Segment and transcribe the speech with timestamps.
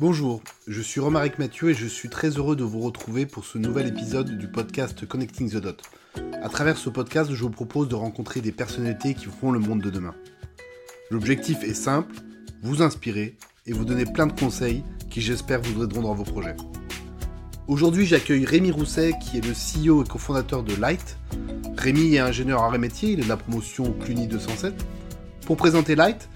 [0.00, 3.58] Bonjour, je suis Romaric Mathieu et je suis très heureux de vous retrouver pour ce
[3.58, 5.82] nouvel épisode du podcast Connecting the Dot.
[6.42, 9.80] À travers ce podcast, je vous propose de rencontrer des personnalités qui feront le monde
[9.80, 10.16] de demain.
[11.12, 12.12] L'objectif est simple,
[12.64, 13.36] vous inspirer
[13.66, 16.56] et vous donner plein de conseils qui j'espère vous aideront dans vos projets.
[17.68, 21.18] Aujourd'hui, j'accueille Rémi Rousset qui est le CEO et cofondateur de Light.
[21.76, 24.74] Rémi est ingénieur en métier, il est de la promotion Cluny 207.
[25.46, 26.28] Pour présenter Light,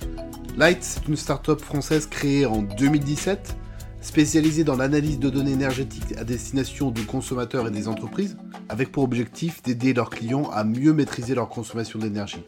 [0.59, 3.57] Light, c'est une start-up française créée en 2017,
[4.01, 8.37] spécialisée dans l'analyse de données énergétiques à destination de consommateurs et des entreprises,
[8.69, 12.43] avec pour objectif d'aider leurs clients à mieux maîtriser leur consommation d'énergie.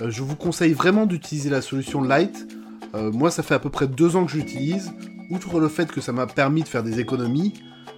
[0.00, 2.48] Euh, je vous conseille vraiment d'utiliser la solution Light.
[2.94, 4.90] Euh, moi, ça fait à peu près deux ans que je l'utilise.
[5.30, 7.52] Outre le fait que ça m'a permis de faire des économies,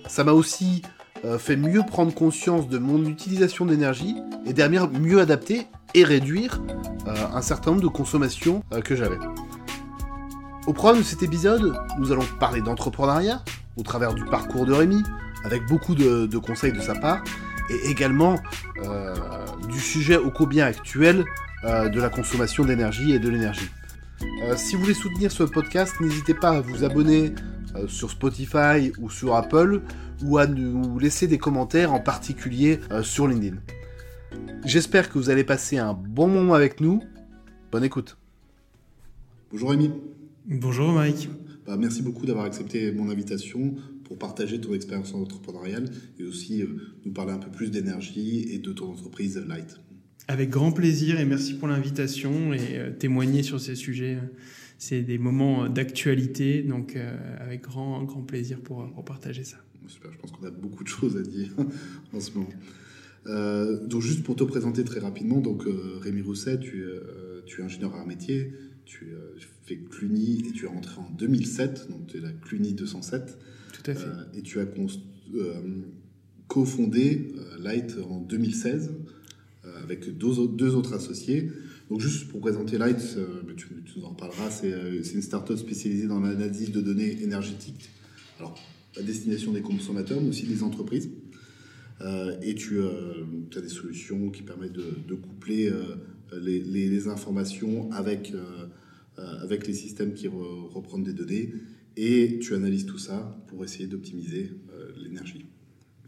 [0.09, 0.83] ça m'a aussi
[1.25, 4.17] euh, fait mieux prendre conscience de mon utilisation d'énergie
[4.47, 6.63] et derrière mieux adapter et réduire
[7.07, 9.19] euh, un certain nombre de consommations euh, que j'avais.
[10.67, 13.43] Au programme de cet épisode, nous allons parler d'entrepreneuriat
[13.77, 15.03] au travers du parcours de Rémi,
[15.45, 17.23] avec beaucoup de, conseils de sa part,
[17.71, 18.37] et également
[19.69, 21.25] du sujet au combien actuel
[21.65, 23.71] de la consommation d'énergie et de l'énergie.
[24.57, 27.35] si vous voulez soutenir ce podcast, n'hésitez pas à vous abonner
[27.87, 29.81] sur Spotify ou sur Apple,
[30.25, 33.57] ou à nous laisser des commentaires, en particulier sur LinkedIn.
[34.65, 37.03] J'espère que vous allez passer un bon moment avec nous.
[37.73, 38.19] Bonne écoute.
[39.51, 39.91] Bonjour Rémi.
[40.47, 41.29] Bonjour Mike.
[41.67, 45.85] Bah, merci beaucoup d'avoir accepté mon invitation pour partager ton expérience entrepreneuriale
[46.19, 46.67] et aussi euh,
[47.05, 49.81] nous parler un peu plus d'énergie et de ton entreprise Light.
[50.27, 54.19] Avec grand plaisir et merci pour l'invitation et euh, témoigner sur ces sujets.
[54.79, 59.59] C'est des moments d'actualité, donc euh, avec grand, grand plaisir pour, pour partager ça.
[59.91, 61.51] Super, je pense qu'on a beaucoup de choses à dire
[62.13, 62.49] en ce moment.
[63.27, 67.61] Euh, donc juste pour te présenter très rapidement, donc euh, Rémi Rousset, tu, euh, tu,
[67.61, 68.53] es ingénieur à métier,
[68.85, 69.09] tu
[69.65, 73.37] fais Cluny et tu es rentré en 2007, donc tu es la Cluny 207.
[73.73, 74.09] Tout à fait.
[74.35, 74.67] et tu as
[76.49, 78.93] cofondé Light en 2016
[79.83, 81.51] avec deux, deux, autres associés.
[81.89, 82.99] Donc juste pour présenter Light,
[83.57, 87.91] tu, tu, nous en reparleras, c'est une start-up spécialisée dans l'analyse de données énergétiques,
[88.39, 88.59] alors
[88.99, 91.11] à destination des consommateurs, mais aussi des entreprises.
[92.03, 93.25] Euh, et tu euh,
[93.55, 95.97] as des solutions qui permettent de, coupler euh,
[96.41, 98.33] les, informations avec,
[99.17, 101.53] avec les systèmes qui reprennent des données
[101.97, 104.53] et tu analyses tout ça pour essayer d'optimiser
[105.03, 105.47] l'énergie.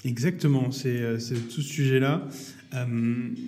[0.04, 1.19] Exactement, c'est
[1.49, 2.28] tout ce sujet-là.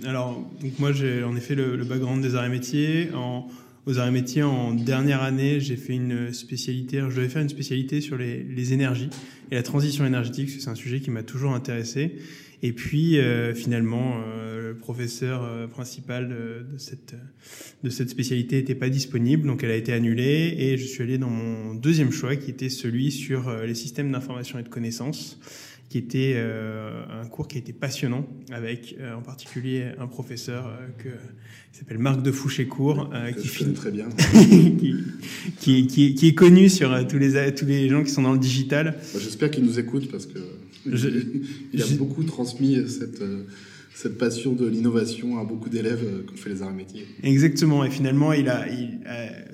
[0.04, 3.10] alors, donc moi, j'ai en effet le, background des arts et métiers.
[3.86, 7.00] Aux arts et métiers, en dernière année, j'ai fait une spécialité.
[7.00, 9.10] je devais faire une spécialité sur les, énergies
[9.50, 12.16] et la transition énergétique, c'est un sujet qui m'a toujours intéressé.
[12.62, 17.14] Et puis euh, finalement, euh, le professeur euh, principal de, cette
[17.82, 20.54] de cette spécialité n'était pas disponible, donc elle a été annulée.
[20.58, 24.58] Et je suis allé dans mon deuxième choix, qui était celui sur les systèmes d'information
[24.58, 25.38] et de connaissances
[25.94, 30.88] qui était euh, un cours qui était passionnant, avec euh, en particulier un professeur euh,
[30.99, 33.10] que, qui s'appelle Marc de Fouchécourt,
[33.41, 34.09] qui, filme très bien,
[35.60, 38.41] qui, qui, qui, est connu sur tous les tous les gens qui sont dans le
[38.41, 38.99] digital.
[39.16, 40.41] J'espère qu'il nous écoute parce que
[40.84, 43.22] il a beaucoup transmis cette
[43.94, 47.06] cette passion de l'innovation à beaucoup d'élèves qui ont fait les arts et métiers.
[47.22, 47.84] Exactement.
[47.84, 48.99] Et finalement, il a, il,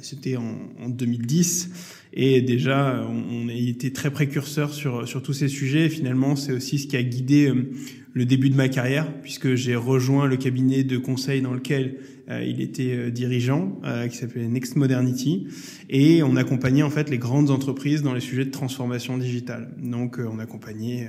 [0.01, 2.00] c'était en, en 2010.
[2.13, 5.87] Et déjà, on, a été très précurseur sur, sur tous ces sujets.
[5.87, 7.71] Et finalement, c'est aussi ce qui a guidé euh,
[8.13, 11.99] le début de ma carrière, puisque j'ai rejoint le cabinet de conseil dans lequel
[12.29, 15.47] euh, il était euh, dirigeant, qui s'appelait Next Modernity,
[15.89, 19.71] et on accompagnait en fait les grandes entreprises dans les sujets de transformation digitale.
[19.81, 21.09] Donc, on accompagnait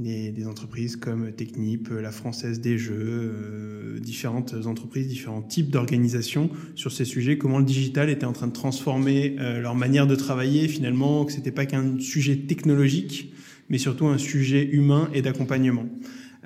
[0.00, 6.92] des, entreprises comme Technip, la Française des Jeux, euh, différentes entreprises, différents types d'organisations sur
[6.92, 10.68] ces sujets, comment le digital était en train de transformer euh, leur manière de travailler,
[10.68, 13.32] finalement, que c'était pas qu'un sujet technologique,
[13.68, 15.86] mais surtout un sujet humain et d'accompagnement.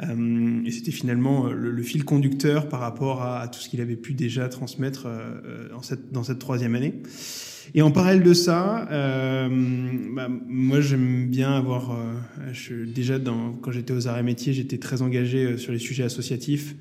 [0.02, 4.14] Euh, et c'était finalement le, fil conducteur par rapport à, tout ce qu'il avait pu
[4.14, 5.06] déjà transmettre
[5.70, 6.94] dans cette, dans cette troisième année.
[7.74, 9.48] Et en parallèle de ça, euh,
[10.14, 14.78] bah, moi j'aime bien avoir, euh, je, déjà dans, quand j'étais aux et métiers, j'étais
[14.78, 16.74] très engagé euh, sur les sujets associatifs.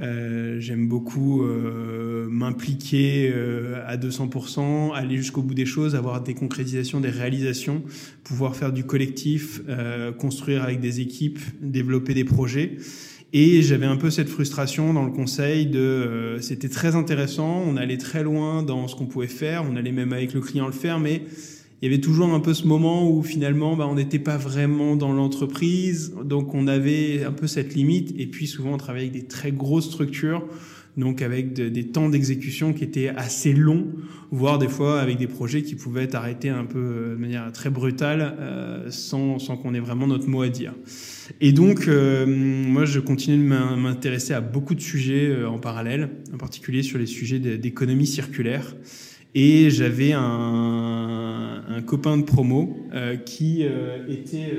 [0.00, 6.34] Euh, j'aime beaucoup euh, m'impliquer euh, à 200%, aller jusqu'au bout des choses, avoir des
[6.34, 7.82] concrétisations, des réalisations,
[8.24, 9.60] pouvoir faire du collectif,
[10.18, 12.76] construire avec des équipes, développer des projets.
[13.32, 17.76] Et j'avais un peu cette frustration dans le conseil de euh, c'était très intéressant, on
[17.76, 20.72] allait très loin dans ce qu'on pouvait faire, on allait même avec le client le
[20.72, 21.22] faire, mais
[21.80, 24.96] il y avait toujours un peu ce moment où finalement bah, on n'était pas vraiment
[24.96, 28.12] dans l'entreprise, donc on avait un peu cette limite.
[28.18, 30.44] Et puis souvent on travaillait avec des très grosses structures,
[31.00, 33.88] donc avec des temps d'exécution qui étaient assez longs,
[34.30, 37.50] voire des fois avec des projets qui pouvaient être arrêtés un peu euh, de manière
[37.52, 40.74] très brutale, euh, sans, sans qu'on ait vraiment notre mot à dire.
[41.40, 46.36] Et donc, euh, moi, je continue de m'intéresser à beaucoup de sujets en parallèle, en
[46.36, 48.76] particulier sur les sujets d'économie circulaire.
[49.34, 52.76] Et j'avais un, un, copain de promo
[53.24, 54.52] qui était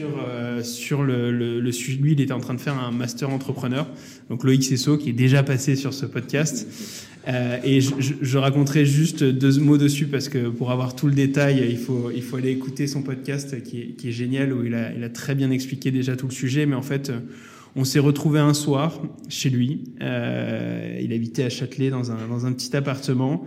[0.00, 1.98] sur, sur le, le, le, sujet.
[1.98, 3.86] Lui, il était en train de faire un master entrepreneur
[4.30, 6.66] donc Loïc Sesso, qui est déjà passé sur ce podcast.
[7.28, 11.12] Euh, et je, je, raconterai juste deux mots dessus parce que pour avoir tout le
[11.12, 14.64] détail, il faut, il faut aller écouter son podcast qui est, qui est génial, où
[14.64, 16.64] il a, il a, très bien expliqué déjà tout le sujet.
[16.64, 17.12] Mais en fait,
[17.76, 19.84] on s'est retrouvé un soir chez lui.
[20.00, 23.44] Euh, il habitait à Châtelet dans un, dans un petit appartement.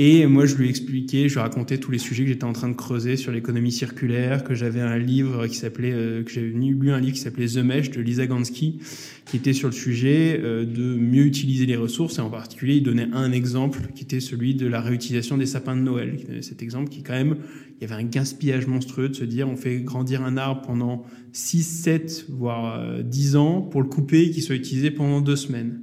[0.00, 2.44] Et moi, je lui ai expliqué, je lui ai raconté tous les sujets que j'étais
[2.44, 6.30] en train de creuser sur l'économie circulaire, que j'avais un livre qui s'appelait, euh, que
[6.30, 8.78] j'avais lu un livre qui s'appelait The Mesh de Lisa Gansky,
[9.26, 12.18] qui était sur le sujet euh, de mieux utiliser les ressources.
[12.18, 15.74] Et en particulier, il donnait un exemple qui était celui de la réutilisation des sapins
[15.74, 16.16] de Noël.
[16.42, 17.38] Cet exemple qui, quand même,
[17.80, 21.06] il y avait un gaspillage monstrueux de se dire, on fait grandir un arbre pendant
[21.32, 25.34] 6, 7, voire 10 euh, ans pour le couper et qu'il soit utilisé pendant deux
[25.34, 25.80] semaines.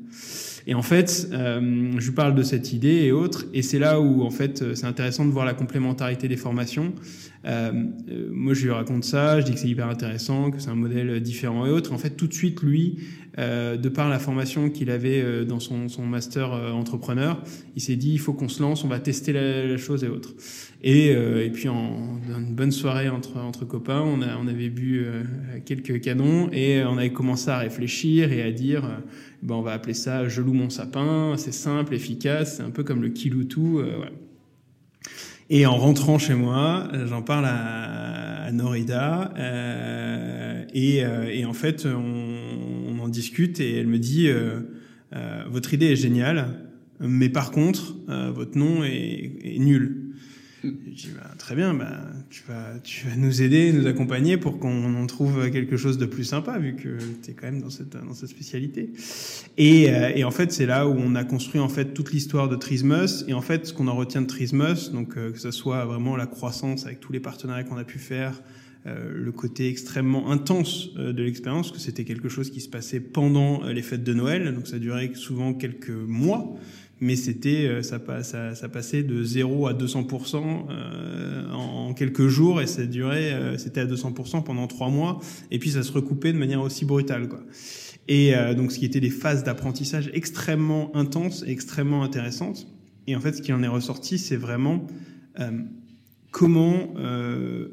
[0.68, 4.24] Et en fait, euh, je parle de cette idée et autres, et c'est là où
[4.24, 6.94] en fait c'est intéressant de voir la complémentarité des formations.
[7.46, 7.72] Euh,
[8.10, 10.76] euh, moi, je lui raconte ça, je dis que c'est hyper intéressant, que c'est un
[10.76, 11.94] modèle différent et autres.
[11.94, 12.98] En fait, tout de suite, lui,
[13.38, 17.42] euh, de par la formation qu'il avait euh, dans son, son master entrepreneur,
[17.76, 20.08] il s'est dit il faut qu'on se lance, on va tester la, la chose et
[20.08, 20.34] autres.
[20.84, 25.04] Et, et puis, en, une bonne soirée entre, entre copains, on, a, on avait bu
[25.66, 28.84] quelques canons et on avait commencé à réfléchir et à dire
[29.46, 32.84] ben, on va appeler ça je loue mon sapin, c'est simple, efficace, c'est un peu
[32.84, 33.80] comme le kiloutou.
[33.80, 34.06] Euh.
[35.52, 43.00] Et en rentrant chez moi, j'en parle à, Norida euh, et, euh, en fait on,
[43.00, 44.62] en discute et elle me dit euh,
[45.14, 46.48] euh votre idée est géniale,
[47.00, 47.96] mais par contre
[48.34, 50.05] votre nom est nul.
[50.86, 54.60] Je dis bah, très bien, bah, tu, vas, tu vas nous aider, nous accompagner pour
[54.60, 57.70] qu'on en trouve quelque chose de plus sympa, vu que tu es quand même dans
[57.70, 58.92] cette, dans cette spécialité.
[59.58, 62.50] Et, euh, et en fait, c'est là où on a construit en fait toute l'histoire
[62.50, 63.26] de Trismus.
[63.28, 66.16] Et en fait, ce qu'on en retient de Trismus, donc euh, que ce soit vraiment
[66.16, 68.42] la croissance avec tous les partenariats qu'on a pu faire,
[68.88, 73.00] euh, le côté extrêmement intense euh, de l'expérience, que c'était quelque chose qui se passait
[73.00, 76.56] pendant les fêtes de Noël, donc ça durait souvent quelques mois
[77.02, 82.62] mais c'était euh, ça, ça, ça, passait de 0 à 200% euh, en, quelques jours
[82.62, 85.20] et ça durait euh, c'était à 200% pendant trois mois
[85.52, 87.42] et puis ça se recoupait de manière aussi brutale quoi.
[88.08, 92.68] Et euh, donc ce qui était des phases d'apprentissage extrêmement intenses et extrêmement intéressantes.
[93.08, 94.86] Et en fait ce qui en est ressorti c'est vraiment
[95.40, 95.52] euh,
[96.32, 96.94] comment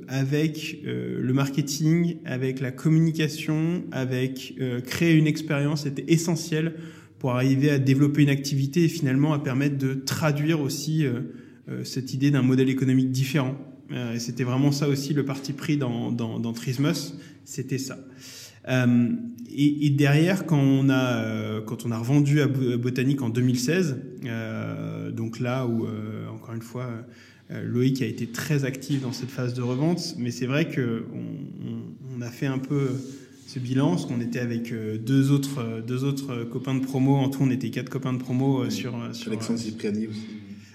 [0.07, 4.55] avec le marketing, avec la communication, avec
[4.87, 6.77] créer une expérience était essentiel
[7.23, 11.21] pour arriver à développer une activité et finalement à permettre de traduire aussi euh,
[11.69, 13.55] euh, cette idée d'un modèle économique différent.
[13.93, 17.15] Euh, et c'était vraiment ça aussi le parti pris dans, dans, Trismus,
[17.45, 17.97] c'était ça.
[18.69, 25.39] Et, derrière, quand on a quand on a revendu à Botanique en 2016, euh, donc
[25.39, 25.87] là où
[26.29, 26.89] encore une fois
[27.51, 32.21] Loïc a été très actif dans cette phase de revente, mais c'est vrai que on,
[32.21, 32.91] a fait un peu
[33.52, 36.81] ce bilan, parce qu'on était avec euh, deux autres, euh, deux autres euh, copains de
[36.81, 37.16] promo.
[37.16, 40.26] En tout, on était quatre copains de promo sur, sur Alexandre Cipriani aussi.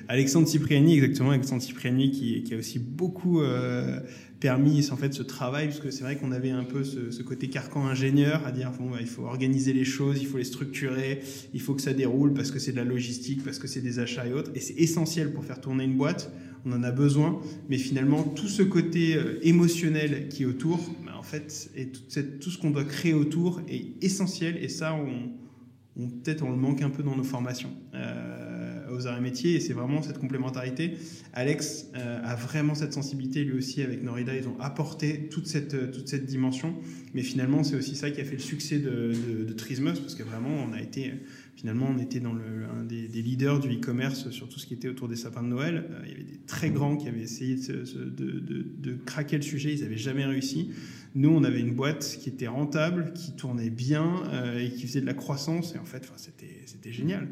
[0.10, 4.00] Alexandre Cipriani, exactement, Alexandre Cipriani qui, qui a aussi beaucoup euh,
[4.40, 7.24] permis en fait ce travail, parce que c'est vrai qu'on avait un peu ce, ce,
[7.24, 10.46] côté carcan ingénieur à dire bon, bah, il faut organiser les choses, il faut les
[10.46, 11.20] structurer,
[11.54, 14.00] il faut que ça déroule parce que c'est de la logistique, parce que c'est des
[14.00, 16.32] achats et autres, et c'est essentiel pour faire tourner une boîte.
[16.66, 20.80] On en a besoin, mais finalement tout ce côté émotionnel qui est autour,
[21.28, 26.52] fait, et tout, ce qu'on doit créer autour est essentiel, et ça, on, peut-être on
[26.52, 27.72] le manque un peu dans nos formations.
[27.94, 28.58] Euh,
[28.92, 30.98] aux arts et métiers et c'est vraiment cette complémentarité.
[31.34, 35.74] Alex euh, a vraiment cette sensibilité lui aussi avec Norida, ils ont apporté toute cette,
[35.74, 36.76] euh, toute cette dimension,
[37.14, 39.12] mais finalement c'est aussi ça qui a fait le succès de,
[39.48, 41.14] de, parce que vraiment on a été
[41.56, 44.88] finalement on était dans le, un des, leaders du e-commerce sur tout ce qui était
[44.88, 45.86] autour des sapins de Noël.
[46.06, 49.98] Il y avait des très grands qui avaient essayé de craquer le sujet, ils n'avaient
[49.98, 50.72] jamais réussi.
[51.18, 55.02] Nous, on avait une boîte qui était rentable, qui tournait bien euh, et qui faisait
[55.02, 55.74] de la croissance.
[55.74, 57.28] Et en fait, c'était génial.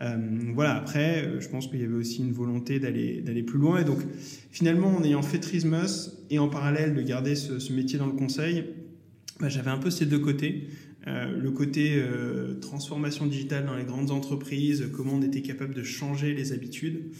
[0.00, 0.16] Euh,
[0.54, 3.80] voilà, après, euh, je pense qu'il y avait aussi une volonté d'aller plus loin.
[3.80, 3.98] Et donc,
[4.52, 8.66] finalement, en ayant fait Trismus et en parallèle de garder ce, métier dans le conseil,
[9.40, 10.68] bah, j'avais un peu ces deux côtés.
[11.06, 12.02] Le côté
[12.62, 17.10] transformation digitale dans les grandes entreprises, comment on était capable de changer les habitudes.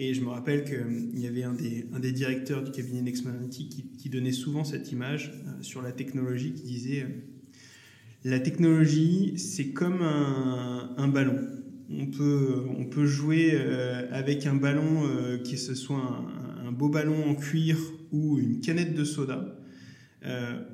[0.00, 3.90] Et je me rappelle qu'il euh, y avait un des, directeurs du cabinet Nextmanity qui,
[3.98, 7.08] qui donnait souvent cette image euh, sur la technologie, qui disait euh,
[8.24, 11.38] la technologie, c'est comme un, ballon.
[11.90, 13.56] on peut, on peut jouer
[14.10, 15.08] avec un ballon,
[15.44, 16.26] qui ce soit
[16.66, 17.78] un, beau ballon en cuir
[18.10, 19.56] ou une canette de soda.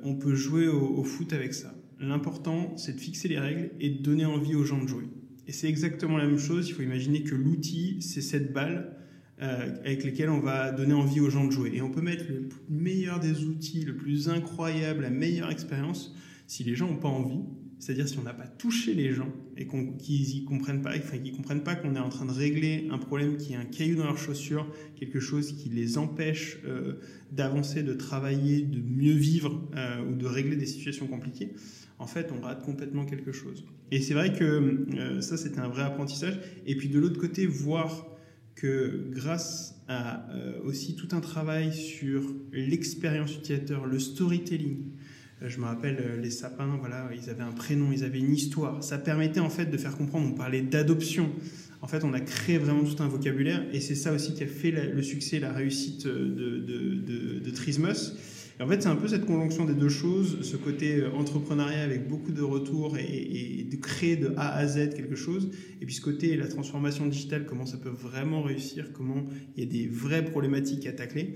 [0.03, 1.75] on peut jouer au, foot avec ça.
[1.99, 5.05] L'important, c'est de fixer les règles et de donner envie aux gens de jouer.
[5.47, 6.67] Et c'est exactement la même chose.
[6.67, 8.95] Il faut imaginer que l'outil, c'est cette balle
[9.41, 11.71] euh, avec lesquels on va donner envie aux gens de jouer.
[11.73, 16.15] Et on peut mettre le meilleur des outils, le plus incroyable, la meilleure expérience,
[16.47, 17.41] si les gens n'ont pas envie,
[17.79, 19.27] c'est-à-dire si on n'a pas touché les gens
[19.57, 22.87] et qu'ils ne comprennent pas, enfin, qu'ils comprennent pas qu'on est en train de régler
[22.91, 26.93] un problème qui est un caillou dans leur chaussure, quelque chose qui les empêche euh,
[27.31, 31.51] d'avancer, de travailler, de mieux vivre euh, ou de régler des situations compliquées,
[31.99, 33.65] en fait, on rate complètement quelque chose.
[33.91, 34.85] Et c'est vrai que
[35.21, 36.39] ça, c'était un vrai apprentissage.
[36.65, 38.14] Et puis de l'autre côté, voir
[38.55, 44.91] que grâce à euh, aussi tout un travail sur l'expérience utilisateur, le storytelling,
[45.41, 48.33] euh, je me rappelle euh, les sapins, voilà, ils avaient un prénom, ils avaient une
[48.33, 48.83] histoire.
[48.83, 50.27] Ça permettait en fait de faire comprendre.
[50.31, 51.29] On parlait d'adoption.
[51.81, 54.47] En fait, on a créé vraiment tout un vocabulaire, et c'est ça aussi qui a
[54.47, 57.51] fait le succès, la réussite de, de, de, de
[58.61, 62.07] En fait, c'est un peu cette conjonction des deux choses, ce côté euh, entrepreneuriat avec
[62.07, 66.01] beaucoup de retours et, de créer de A à Z quelque chose, et puis ce
[66.01, 69.25] côté la transformation digitale, comment ça peut vraiment réussir, comment
[69.57, 71.35] il y a des vraies problématiques à tacler,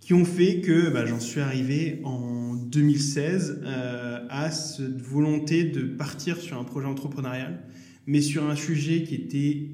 [0.00, 5.82] qui ont fait que bah, j'en suis arrivé en 2016 euh, à cette volonté de
[5.82, 7.62] partir sur un projet entrepreneurial,
[8.06, 9.68] mais sur un sujet qui était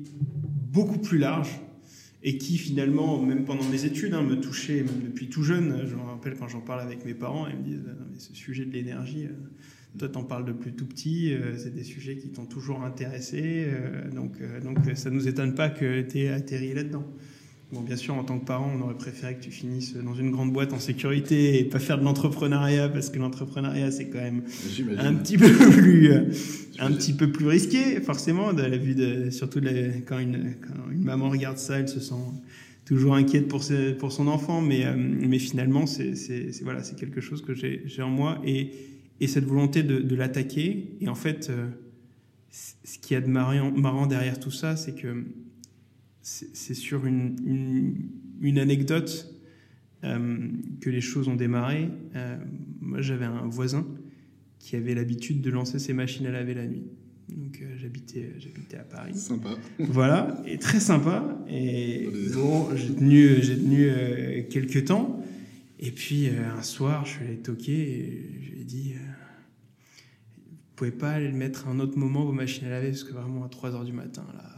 [0.72, 1.63] beaucoup plus large
[2.24, 5.86] et qui finalement, même pendant mes études, hein, me touchait même depuis tout jeune.
[5.86, 8.34] Je me rappelle quand j'en parle avec mes parents, ils me disent non, mais ce
[8.34, 12.30] sujet de l'énergie, euh, toi t'en parles depuis tout petit, euh, c'est des sujets qui
[12.30, 17.04] t'ont toujours intéressé, euh, donc, donc ça nous étonne pas que tu aies atterri là-dedans.
[17.74, 20.30] Bon, bien sûr, en tant que parent, on aurait préféré que tu finisses dans une
[20.30, 24.42] grande boîte en sécurité et pas faire de l'entrepreneuriat parce que l'entrepreneuriat, c'est quand même
[24.96, 26.20] un petit peu plus, euh,
[26.78, 29.60] un petit peu plus risqué, forcément, de la vue de, surtout
[30.06, 32.14] quand, une, quand une maman regarde ça, elle se sent
[32.84, 33.64] toujours inquiète pour,
[33.98, 36.14] pour son enfant, mais, euh, mais finalement, c'est
[36.62, 38.70] voilà, c'est quelque chose que j'ai en moi et,
[39.20, 40.96] et cette volonté de, de l'attaquer.
[41.00, 41.66] Et en fait, euh,
[42.52, 45.24] ce qui est de marrant, marrant derrière tout ça, c'est que
[46.24, 48.08] c'est sur une,
[48.40, 49.30] une, anecdote
[50.04, 50.48] euh,
[50.80, 51.90] que les choses ont démarré.
[52.16, 52.38] Euh,
[52.80, 53.86] moi, j'avais un voisin
[54.58, 56.86] qui avait l'habitude de lancer ses machines à laver la nuit.
[57.28, 59.14] Donc euh, j'habitais, j'habitais à Paris.
[59.14, 59.50] Sympa.
[59.78, 61.38] Voilà, et très sympa.
[61.48, 65.22] Et bon, j'ai tenu, j'ai tenu quelques temps.
[65.78, 68.94] Et puis un soir, je suis allé toquer et je lui ai dit
[70.38, 73.04] Vous pouvez pas aller le mettre à un autre moment, vos machines à laver, parce
[73.04, 74.53] que vraiment à 3 h du matin, là,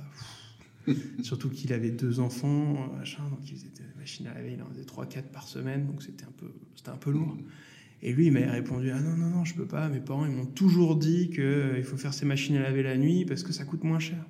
[1.22, 4.68] Surtout qu'il avait deux enfants, machin, donc il faisait des machines à laver, il en
[4.70, 7.36] faisait 3-4 par semaine, donc c'était un peu, c'était un peu lourd.
[8.02, 9.88] Et lui, il m'a répondu Ah non, non, non, je peux pas.
[9.88, 12.96] Mes parents, ils m'ont toujours dit qu'il euh, faut faire ces machines à laver la
[12.96, 14.24] nuit parce que ça coûte moins cher.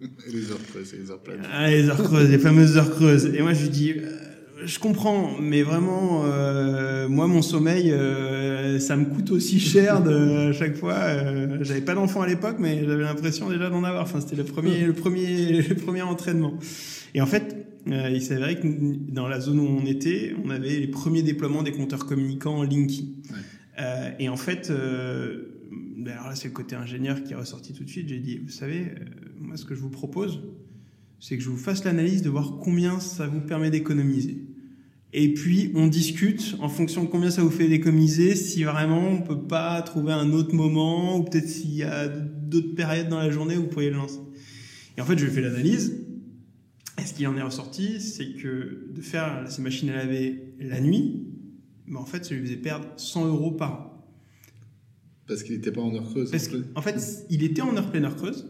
[0.00, 1.42] les heures creuses, les heures pleines.
[1.50, 3.26] Ah, les heures creuses, les fameuses heures creuses.
[3.26, 4.25] Et moi, je lui dis euh,
[4.64, 7.92] Je comprends, mais vraiment, euh, moi, mon sommeil,
[8.80, 10.94] ça me coûte aussi cher de, à chaque fois.
[10.94, 14.02] Euh, j'avais pas d'enfant à l'époque, mais j'avais l'impression déjà d'en avoir.
[14.02, 16.54] Enfin, c'était le premier, le premier, le premier entraînement.
[17.14, 18.66] Et en fait, euh, il s'avérait que
[19.12, 23.16] dans la zone où on était, on avait les premiers déploiements des compteurs communicants Linky.
[23.78, 27.84] Euh, et en fait, ben alors là, c'est le côté ingénieur qui est ressorti tout
[27.84, 28.08] de suite.
[28.08, 28.86] J'ai dit, vous savez,
[29.38, 30.40] moi, ce que je vous propose,
[31.20, 34.46] c'est que je vous fasse l'analyse de voir combien ça vous permet d'économiser.
[35.12, 39.22] Et puis, on discute en fonction de combien ça vous fait d'économiser, si vraiment on
[39.22, 43.30] peut pas trouver un autre moment, ou peut-être s'il y a d'autres périodes dans la
[43.30, 44.18] journée où vous pourriez le lancer.
[44.98, 46.06] Et en fait, je fais l'analyse.
[46.98, 50.80] Et ce qui en est ressorti, c'est que de faire ces machines à laver la
[50.80, 51.26] nuit,
[51.86, 54.06] ben en fait, ça lui faisait perdre 100 euros par an.
[55.26, 56.30] Parce qu'il n'était pas en heure creuse.
[56.30, 58.46] Parce en fait, il était en heure pleine heure creuse,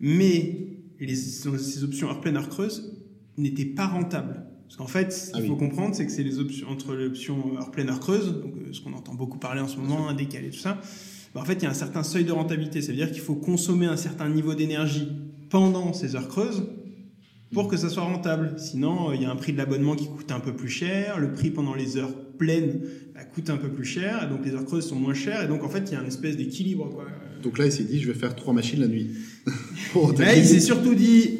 [0.00, 0.71] mais
[1.06, 3.02] les, ces options heure pleine heure creuse
[3.36, 4.44] n'étaient pas rentables.
[4.64, 7.58] Parce qu'en fait, ce qu'il ah faut comprendre, c'est que c'est les options entre l'option
[7.58, 10.14] heure pleine, heure creuse, donc euh, ce qu'on entend beaucoup parler en ce moment, un
[10.14, 10.80] décalé, tout ça.
[11.34, 12.80] Bah, en fait, il y a un certain seuil de rentabilité.
[12.80, 15.08] Ça veut dire qu'il faut consommer un certain niveau d'énergie
[15.50, 16.64] pendant ces heures creuses
[17.52, 18.54] pour que ça soit rentable.
[18.58, 21.18] Sinon, euh, il y a un prix de l'abonnement qui coûte un peu plus cher,
[21.18, 22.80] le prix pendant les heures pleines
[23.14, 25.48] bah, coûte un peu plus cher, et donc les heures creuses sont moins chères, et
[25.48, 26.90] donc en fait, il y a une espèce d'équilibre.
[27.42, 29.10] Donc là, il s'est dit, je vais faire trois machines la nuit.
[30.18, 31.38] là, il s'est surtout dit,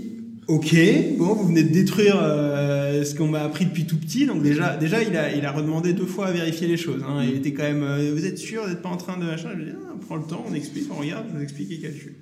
[0.49, 0.75] Ok,
[1.19, 4.77] bon, vous venez de détruire euh, ce qu'on m'a appris depuis tout petit, donc déjà,
[4.77, 7.03] déjà, il a, il a redemandé deux fois à vérifier les choses.
[7.09, 7.23] Hein.
[7.25, 9.51] Il était quand même, euh, vous êtes sûr, vous n'êtes pas en train de machin?
[9.53, 11.71] Je lui ai dit, ah, prends le temps, on explique, on regarde, je vous explique
[11.71, 12.15] et calcule.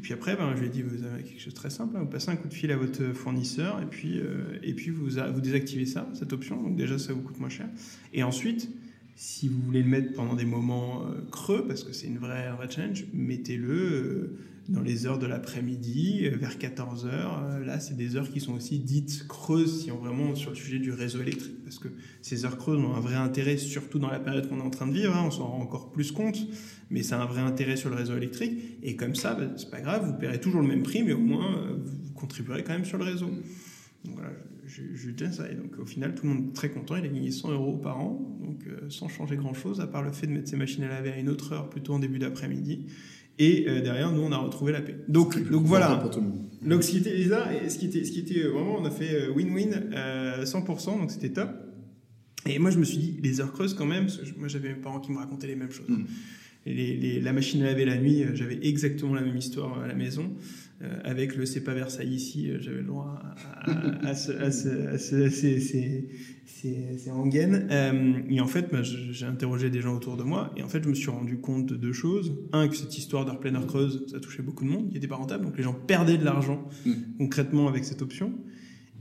[0.00, 1.94] Et puis après, ben, je lui ai dit, vous avez quelque chose de très simple,
[1.94, 2.00] hein.
[2.00, 5.10] vous passez un coup de fil à votre fournisseur et puis, euh, et puis vous,
[5.10, 6.56] vous désactivez ça, cette option.
[6.62, 7.68] Donc déjà, ça vous coûte moins cher.
[8.14, 8.70] Et ensuite,
[9.14, 12.70] si vous voulez le mettre pendant des moments creux, parce que c'est une vraie, un
[12.70, 14.38] challenge, mettez-le
[14.68, 17.42] dans les heures de l'après-midi, euh, vers 14 heures.
[17.44, 20.56] Euh, là, c'est des heures qui sont aussi dites creuses, si on vraiment sur le
[20.56, 21.88] sujet du réseau électrique, parce que
[22.22, 24.86] ces heures creuses ont un vrai intérêt, surtout dans la période qu'on est en train
[24.86, 25.16] de vivre.
[25.16, 26.38] Hein, on s'en rend encore plus compte,
[26.90, 28.78] mais ça a un vrai intérêt sur le réseau électrique.
[28.82, 31.20] Et comme ça, bah, c'est pas grave, vous paierez toujours le même prix, mais au
[31.20, 33.30] moins euh, vous contribuerez quand même sur le réseau.
[34.04, 34.30] Donc voilà,
[34.66, 35.50] je, je, je ça.
[35.50, 36.96] Et donc au final, tout le monde est très content.
[36.96, 40.26] Il a gagné 100 euros par an, donc sans changer grand-chose, à part le fait
[40.26, 42.86] de mettre ses machines à laver à une autre heure, plutôt en début d'après-midi.
[43.38, 44.96] Et euh, derrière, nous, on a retrouvé la paix.
[45.08, 46.02] Donc, donc voilà.
[46.62, 47.16] Donc, ce qui était,
[47.68, 51.10] ce qui était, ce qui était vraiment, on a fait euh, win-win, euh, 100%, donc
[51.10, 51.50] c'était top.
[52.46, 54.68] Et moi, je me suis dit, les heures creuses quand même, parce que moi, j'avais
[54.68, 55.88] mes parents qui me racontaient les mêmes choses.
[55.88, 56.04] Mm.
[56.66, 59.86] Les, les, la machine à laver la nuit, euh, j'avais exactement la même histoire à
[59.86, 60.30] la maison.
[60.82, 64.32] Euh, avec le C'est pas Versailles ici, euh, j'avais le droit à, à, à, ce,
[64.32, 67.68] à, ce, à ce, ces, rengaines.
[67.70, 70.82] Euh, et en fait, bah, j'ai interrogé des gens autour de moi, et en fait,
[70.82, 72.34] je me suis rendu compte de deux choses.
[72.52, 75.06] Un, que cette histoire d'heure pleine, heure creuse, ça touchait beaucoup de monde, qui n'était
[75.06, 76.92] pas rentable, donc les gens perdaient de l'argent mmh.
[77.18, 78.32] concrètement avec cette option.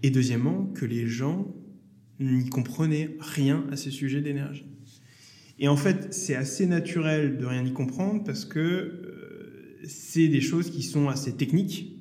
[0.04, 1.56] Et deuxièmement, que les gens
[2.20, 4.66] n'y comprenaient rien à ces sujets d'énergie.
[5.60, 9.09] Et en fait, c'est assez naturel de rien y comprendre parce que
[9.86, 11.94] c'est des choses qui sont assez techniques.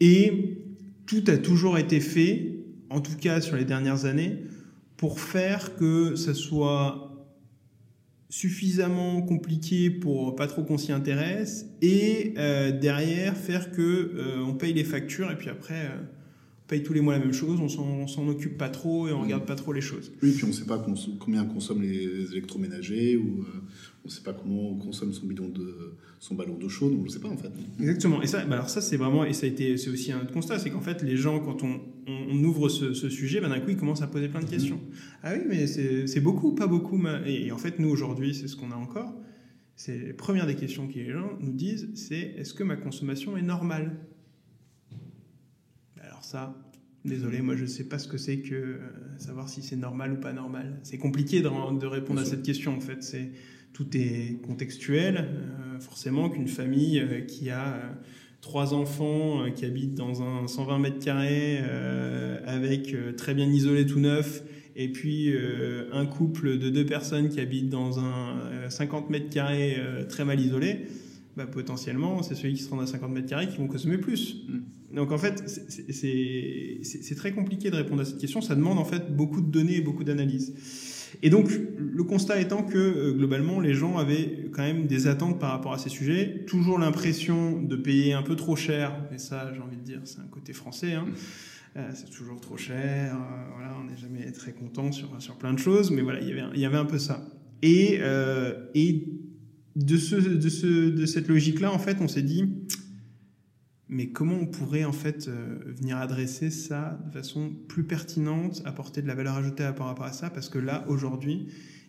[0.00, 0.58] Et
[1.06, 2.58] tout a toujours été fait,
[2.90, 4.44] en tout cas sur les dernières années,
[4.96, 7.08] pour faire que ça soit
[8.30, 14.54] suffisamment compliqué pour pas trop qu'on s'y intéresse et euh, derrière faire que euh, on
[14.54, 16.02] paye les factures et puis après euh,
[16.68, 19.46] paye tous les mois la même chose, on s'en occupe pas trop et on regarde
[19.46, 20.12] pas trop les choses.
[20.22, 20.84] Oui, puis on sait pas
[21.18, 23.46] combien consomment les électroménagers ou
[24.04, 27.08] on sait pas comment on consomme son bidon de son ballon d'eau chaude, on ne
[27.08, 27.50] sait pas en fait.
[27.80, 28.20] Exactement.
[28.22, 30.32] Et ça, bah alors ça c'est vraiment et ça a été c'est aussi un autre
[30.32, 33.60] constat, c'est qu'en fait les gens quand on, on, ouvre ce, ce sujet, ben d'un
[33.60, 34.76] coup ils commencent à poser plein de questions.
[34.76, 34.96] Mmh.
[35.22, 37.00] Ah oui, mais c'est beaucoup, pas beaucoup.
[37.26, 39.14] Et, et en fait nous aujourd'hui c'est ce qu'on a encore.
[39.74, 43.42] C'est première des questions que les gens nous disent, c'est est-ce que ma consommation est
[43.42, 43.96] normale?
[46.28, 46.54] Ça,
[47.06, 48.78] Désolé, moi je ne sais pas ce que c'est que euh,
[49.16, 50.78] savoir si c'est normal ou pas normal.
[50.82, 53.02] C'est compliqué de, de répondre à cette question en fait.
[53.02, 53.30] C'est
[53.72, 55.16] tout est contextuel.
[55.16, 57.80] Euh, forcément qu'une famille euh, qui a
[58.42, 61.58] trois enfants qui habitent dans un 120 mètres carrés
[62.46, 64.44] avec très bien isolé tout neuf
[64.76, 65.34] et puis
[65.92, 69.76] un couple de deux personnes qui habitent dans un 50 mètres carrés
[70.08, 70.86] très mal isolé,
[71.38, 74.44] bah, potentiellement, c'est ceux qui se rendent à 50 mètres carrés qui vont consommer plus.
[74.48, 74.96] Mm.
[74.96, 78.40] Donc en fait, c'est très compliqué de répondre à cette question.
[78.40, 80.52] Ça demande en fait beaucoup de données et beaucoup d'analyses.
[81.22, 81.48] Et donc,
[81.78, 85.72] le constat étant que euh, globalement, les gens avaient quand même des attentes par rapport
[85.72, 89.76] à ces sujets, toujours l'impression de payer un peu trop cher, et ça, j'ai envie
[89.76, 90.94] de dire, c'est un côté français.
[90.94, 91.06] Hein.
[91.76, 95.52] Euh, c'est toujours trop cher, euh, voilà, on n'est jamais très content sur, sur plein
[95.52, 97.24] de choses, mais voilà, il y avait, un peu ça.
[97.62, 98.00] Et,
[98.74, 99.17] et
[99.78, 102.44] de, ce, de, ce, de cette logique-là, en fait, on s'est dit,
[103.88, 109.02] mais comment on pourrait en fait euh, venir adresser ça de façon plus pertinente, apporter
[109.02, 110.30] de la valeur ajoutée par rapport à ça?
[110.30, 111.46] Parce que là, aujourd'hui,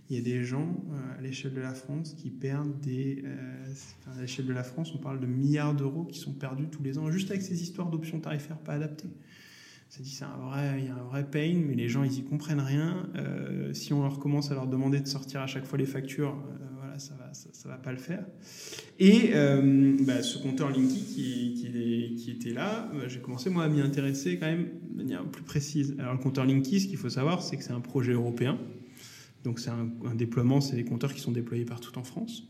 [0.10, 3.24] il y a des gens euh, à l'échelle de la France qui perdent des...
[3.26, 6.84] Euh, à l'échelle de la France, on parle de milliards d'euros qui sont perdus tous
[6.84, 9.10] les ans, juste avec ces histoires d'options tarifaires pas adaptées.
[9.90, 12.20] Ça dit, c'est un vrai, il y a un vrai pain, mais les gens, ils
[12.20, 13.10] y comprennent rien.
[13.74, 16.38] si on leur commence à leur demander de sortir à chaque fois les factures,
[17.62, 18.24] ça va, pas le faire.
[19.00, 23.68] Et euh, bah, ce compteur Linky qui, qui, était là, bah, j'ai commencé moi à
[23.68, 25.94] m'y intéresser quand même de manière plus précise.
[26.00, 28.58] Alors le compteur Linky, ce qu'il faut savoir, c'est que c'est un projet européen.
[29.44, 32.48] Donc c'est un, déploiement, c'est des compteurs qui sont déployés partout en France.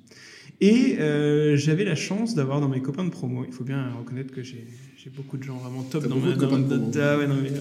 [0.62, 4.32] Et euh, j'avais la chance d'avoir dans mes copains de promo, il faut bien reconnaître
[4.32, 4.68] que j'ai
[5.08, 6.36] beaucoup de gens vraiment top dans ma...
[6.36, 7.52] Dans, ah ouais, non, mais,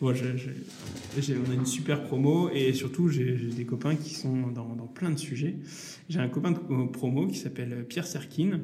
[0.00, 4.88] Bon, on a une super promo et surtout j'ai des copains qui sont dans, dans
[4.88, 5.56] plein de sujets.
[6.08, 8.60] J'ai un copain de promo qui s'appelle Pierre Serkin,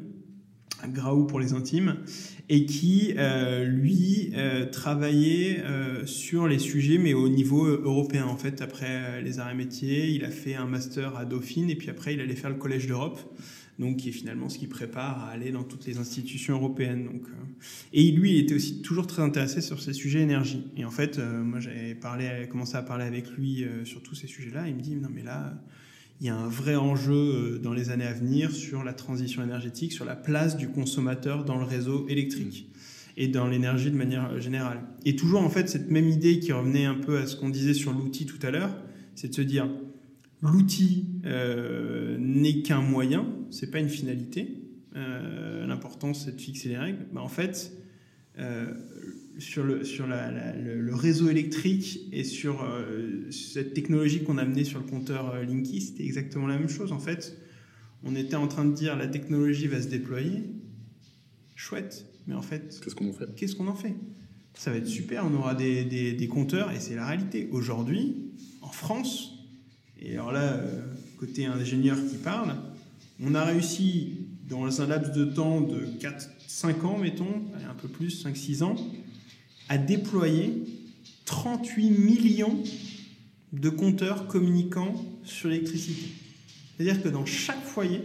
[0.89, 1.99] Graou pour les intimes,
[2.49, 8.27] et qui, euh, lui, euh, travaillait euh, sur les sujets, mais au niveau européen.
[8.27, 11.77] En fait, après les arts et métiers, il a fait un master à Dauphine, et
[11.77, 13.21] puis après, il allait faire le Collège d'Europe
[13.81, 17.07] donc qui est finalement ce qui prépare à aller dans toutes les institutions européennes.
[17.07, 17.65] Donc, euh.
[17.95, 20.67] et lui, il était aussi toujours très intéressé sur ces sujets énergie.
[20.77, 24.15] Et en fait, euh, moi, j'avais parlé, commencé à parler avec lui euh, sur tous
[24.15, 24.69] ces sujets-là.
[24.69, 25.59] Il me dit non, mais là,
[26.21, 29.93] il y a un vrai enjeu dans les années à venir sur la transition énergétique,
[29.93, 32.71] sur la place du consommateur dans le réseau électrique
[33.17, 34.83] et dans l'énergie de manière générale.
[35.07, 37.73] Et toujours en fait cette même idée qui revenait un peu à ce qu'on disait
[37.73, 38.77] sur l'outil tout à l'heure,
[39.15, 39.67] c'est de se dire
[40.43, 44.63] L'outil euh, n'est qu'un moyen, c'est pas une finalité.
[44.97, 47.07] Euh, L'important c'est de fixer les règles.
[47.13, 47.73] Bah, en fait,
[48.39, 48.73] euh,
[49.39, 54.65] sur, le, sur la, le, réseau électrique et sur euh, cette technologie qu'on a amenée
[54.65, 56.91] sur le compteur Linky, c'était exactement la même chose.
[56.93, 57.37] En fait,
[58.03, 60.43] on était en train de dire la technologie va se déployer,
[61.55, 63.35] chouette, mais en fait, Qu'est-ce qu'on en fait?
[63.37, 63.95] qu'est-ce qu'on en fait?
[64.55, 67.49] Ça va être super, on aura des, des- des compteurs, et c'est la réalité.
[67.53, 68.17] Aujourd'hui,
[68.63, 69.30] en France,
[70.01, 70.81] et alors là, euh,
[71.19, 72.55] côté ingénieur qui parle,
[73.23, 78.25] on a réussi, dans un laps de temps de 4-5 ans, mettons, un peu plus,
[78.25, 78.77] 5-6 ans,
[79.69, 80.65] à déployer
[81.27, 82.59] 38 millions
[83.53, 86.09] de compteurs communicants sur l'électricité.
[86.77, 88.01] C'est-à-dire que dans chaque foyer,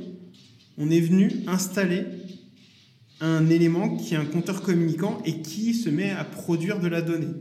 [0.78, 2.04] on est venu installer
[3.22, 7.02] un élément qui est un compteur communicant et qui se met à produire de la
[7.02, 7.34] donnée.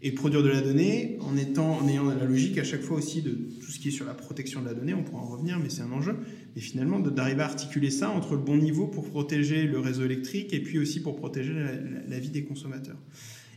[0.00, 3.20] Et produire de la donnée en, étant, en ayant la logique à chaque fois aussi
[3.20, 5.58] de tout ce qui est sur la protection de la donnée, on pourra en revenir,
[5.58, 6.16] mais c'est un enjeu.
[6.54, 10.52] Et finalement, d'arriver à articuler ça entre le bon niveau pour protéger le réseau électrique
[10.52, 11.52] et puis aussi pour protéger
[12.08, 12.98] la, vie des consommateurs.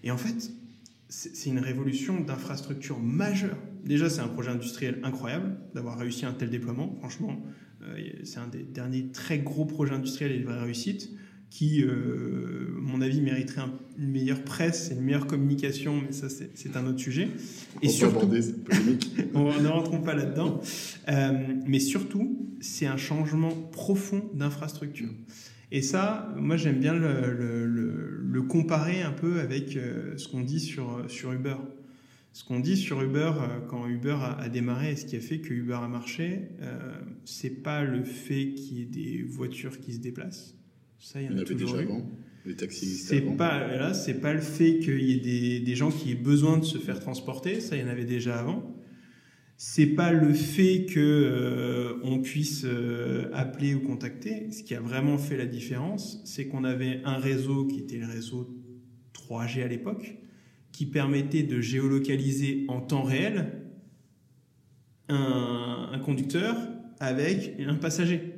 [0.04, 0.52] Et en fait,
[1.10, 3.58] c'est c'est une révolution d'infrastructure majeure.
[3.84, 6.96] Déjà, c'est un projet industriel incroyable d'avoir réussi un tel déploiement.
[7.00, 7.38] Franchement,
[7.84, 11.12] euh, c'est un des derniers très gros projets industriels et de vraie réussite
[11.52, 16.12] qui, euh, à mon avis, mériterait un- une meilleure presse et une meilleure communication, mais
[16.14, 17.28] ça, c'est un autre sujet.
[17.76, 19.12] On Et surtout, polémique.
[19.36, 20.62] on ne rentrons pas là-dedans.
[21.10, 21.32] Euh,
[21.68, 25.10] mais surtout, c'est un changement profond d'infrastructure.
[25.74, 30.28] Et ça, moi, j'aime bien le, le- le- le comparer un peu avec euh, ce
[30.30, 31.56] qu'on dit sur, sur Uber.
[32.34, 33.32] Ce qu'on dit sur Uber,
[33.68, 36.94] quand Uber a, a démarré et ce qui a fait que Uber a marché, euh,
[37.26, 40.56] c'est pas le fait qu'il y ait des voitures qui se déplacent.
[41.02, 41.88] Ça, il y Il en y en a avait toujours déjà eu.
[41.88, 42.10] avant.
[42.46, 45.92] Les taxis C'est pas là, c'est pas le fait qu'il y ait des, des gens
[45.92, 48.76] qui aient besoin de se faire transporter, ça il y en avait déjà avant.
[49.58, 54.50] C'est pas le fait que euh, on puisse euh, appeler ou contacter.
[54.52, 58.08] Ce qui a vraiment fait la différence, c'est qu'on avait un réseau qui était le
[58.08, 58.50] réseau
[59.14, 60.18] 3G à l'époque,
[60.72, 63.52] qui permettait de géolocaliser en temps réel
[65.10, 66.56] un, un conducteur
[67.00, 68.34] avec un passager.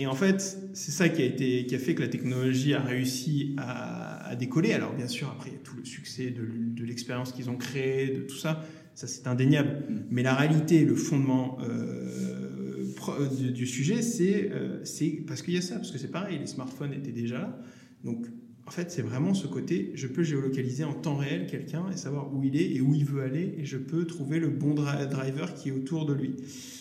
[0.00, 2.80] Et en fait, c'est ça qui a, été, qui a fait que la technologie a
[2.80, 4.72] réussi à, à décoller.
[4.72, 8.08] Alors bien sûr, après, il y a tout le succès de, l'expérience qu'ils ont créée,
[8.08, 9.82] de tout ça, ça c'est indéniable.
[10.10, 15.54] Mais la réalité, le fondement euh, euh, du, du sujet, c'est euh, c'est parce qu'il
[15.54, 17.58] y a ça, parce que c'est pareil, les smartphones étaient déjà là.
[18.04, 18.26] Donc
[18.68, 22.34] en fait, c'est vraiment ce côté, je peux géolocaliser en temps réel quelqu'un et savoir
[22.34, 25.08] où il est et où il veut aller, et je peux trouver le bon dri-
[25.08, 26.36] driver qui est autour de lui.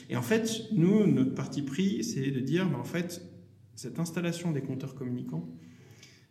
[0.10, 3.22] Et en fait, nous, notre parti pris, c'est de dire, bah, en fait,
[3.76, 5.48] cette installation des compteurs communicants,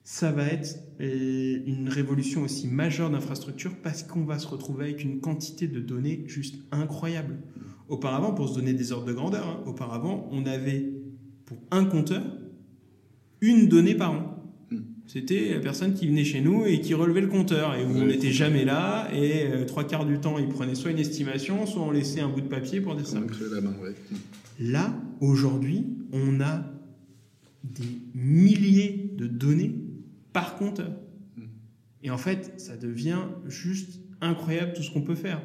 [0.04, 5.02] ça va être euh, une révolution aussi majeure d'infrastructure parce qu'on va se retrouver avec
[5.02, 7.38] une quantité de données juste incroyable.
[7.88, 10.92] Auparavant, pour se donner des ordres de grandeur, hein, auparavant, on avait
[11.46, 12.22] pour un compteur
[13.40, 14.35] une donnée par an.
[15.06, 15.08] Hmm.
[15.08, 18.06] C'était la personne qui venait chez nous et qui relevait le compteur et où on
[18.06, 21.82] n'était jamais là et euh, trois quarts du temps, il prenait soit une estimation, soit
[21.82, 23.20] on laissait un bout de papier pour dire ça.
[23.52, 23.94] La main, ouais.
[24.58, 26.64] Là, aujourd'hui, on a
[27.62, 29.74] des milliers de données
[30.32, 30.92] par compteur.
[31.36, 31.42] Mm.
[32.04, 35.42] Et en fait, ça devient juste incroyable tout ce qu'on peut faire.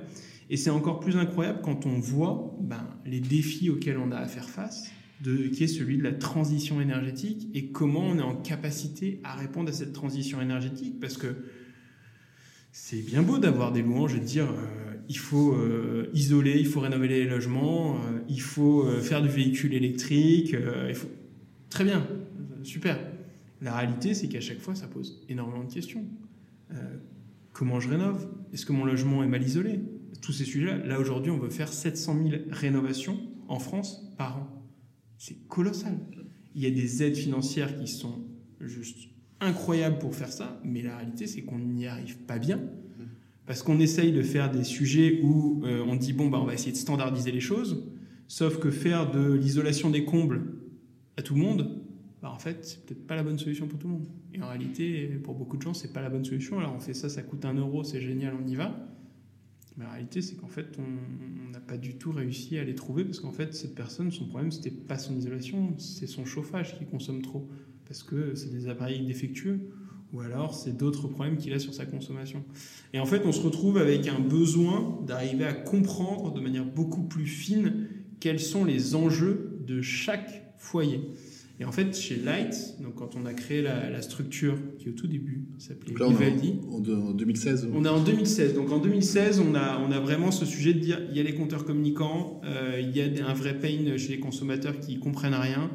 [0.49, 4.27] Et c'est encore plus incroyable quand on voit ben, les défis auxquels on a à
[4.27, 4.91] faire face,
[5.23, 9.69] qui est celui de la transition énergétique et comment on est en capacité à répondre
[9.69, 10.99] à cette transition énergétique.
[10.99, 11.35] Parce que
[12.71, 16.65] c'est bien beau d'avoir des louanges et de dire euh, il faut euh, isoler, il
[16.65, 20.55] faut rénover les logements, euh, il faut euh, faire du véhicule électrique,
[21.69, 22.07] très bien,
[22.63, 22.97] super.
[23.61, 26.05] La réalité, c'est qu'à chaque fois, ça pose énormément de questions.
[27.51, 28.25] Comment je rénove?
[28.53, 29.81] Est-ce que mon logement est mal isolé?
[30.21, 30.77] Tous ces sujets-là.
[30.77, 34.60] Là, aujourd'hui, on veut faire 700 000 rénovations en France par an.
[35.21, 35.99] C'est colossal.
[36.55, 38.23] Il y a des aides financières qui sont
[38.59, 39.07] juste
[39.39, 42.59] incroyables pour faire ça, mais la réalité, c'est qu'on n'y arrive pas bien.
[43.45, 46.55] Parce qu'on essaye de faire des sujets où euh, on dit, bon, bah, on va
[46.55, 47.85] essayer de standardiser les choses,
[48.27, 50.55] sauf que faire de l'isolation des combles
[51.17, 51.83] à tout le monde,
[52.23, 54.07] bah, en fait, c'est peut-être pas la bonne solution pour tout le monde.
[54.33, 56.57] Et en réalité, pour beaucoup de gens, c'est pas la bonne solution.
[56.57, 58.90] Alors on fait ça, ça coûte un euro, c'est génial, on y va.
[59.81, 63.03] La réalité, c'est qu'en fait, on on n'a pas du tout réussi à les trouver
[63.03, 66.85] parce qu'en fait, cette personne, son problème, c'était pas son isolation, c'est son chauffage qui
[66.85, 67.49] consomme trop.
[67.85, 69.59] Parce que c'est des appareils défectueux
[70.13, 72.45] ou alors c'est d'autres problèmes qu'il a sur sa consommation.
[72.93, 77.03] Et en fait, on se retrouve avec un besoin d'arriver à comprendre de manière beaucoup
[77.03, 77.87] plus fine
[78.21, 81.01] quels sont les enjeux de chaque foyer.
[81.61, 84.93] Et en fait, chez Light, donc quand on a créé la, la structure qui au
[84.93, 87.67] tout début s'appelait Vivaldi, en, en- en 2016.
[87.71, 88.55] on est en 2016.
[88.55, 91.23] Donc en 2016, on a, on a vraiment ce sujet de dire il y a
[91.23, 95.35] les compteurs communicants, euh, il y a un vrai pain chez les consommateurs qui comprennent
[95.35, 95.69] rien.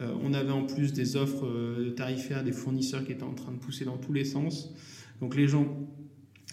[0.00, 3.52] Euh, on avait en plus des offres euh, tarifaires des fournisseurs qui étaient en train
[3.52, 4.72] de pousser dans tous les sens.
[5.20, 5.66] Donc les gens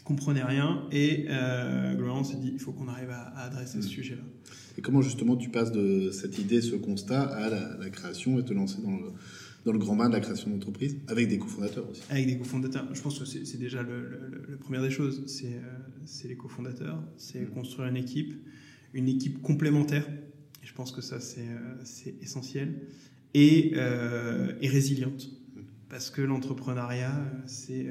[0.03, 1.27] comprenaient rien et
[1.95, 3.89] globalement on s'est dit il faut qu'on arrive à, à adresser ce Mm.
[3.89, 4.23] sujet-là.
[4.77, 8.43] Et comment justement tu passes de cette idée, ce constat, à la, la création et
[8.43, 9.11] te lancer dans le,
[9.65, 12.01] dans le grand bain de la création d'entreprise, avec des cofondateurs aussi?
[12.09, 12.87] Avec des cofondateurs.
[12.93, 15.23] Je pense que c'est déjà le, le, le, première des choses.
[16.05, 17.49] C'est les cofondateurs, c'est mmh.
[17.49, 18.33] construire une équipe,
[18.93, 20.07] une équipe complémentaire.
[20.63, 22.87] Et je pense que ça, c'est essentiel.
[23.35, 25.27] Et, et résiliente.
[25.55, 25.61] Mmh.
[25.89, 27.13] Parce que l'entrepreneuriat,
[27.45, 27.87] c'est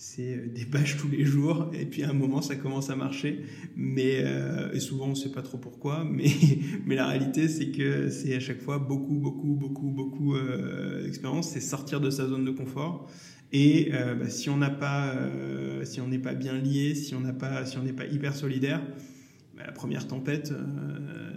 [0.00, 2.96] c'est euh, des pages tous les jours et puis à un moment ça commence à
[2.96, 3.44] marcher.
[3.76, 6.30] Mais euh, et souvent on sait pas trop pourquoi mais
[6.86, 11.50] mais la réalité c'est que c'est à chaque fois beaucoup beaucoup beaucoup beaucoup euh, d'expérience.
[11.50, 13.10] C'est sortir de sa zone de confort.
[13.52, 15.14] Et euh, bah, si on n'a pas
[15.84, 18.34] si on n'est pas bien lié si on n'a pas si on n'est pas hyper
[18.34, 18.80] solidaire
[19.54, 20.54] bah, la première tempête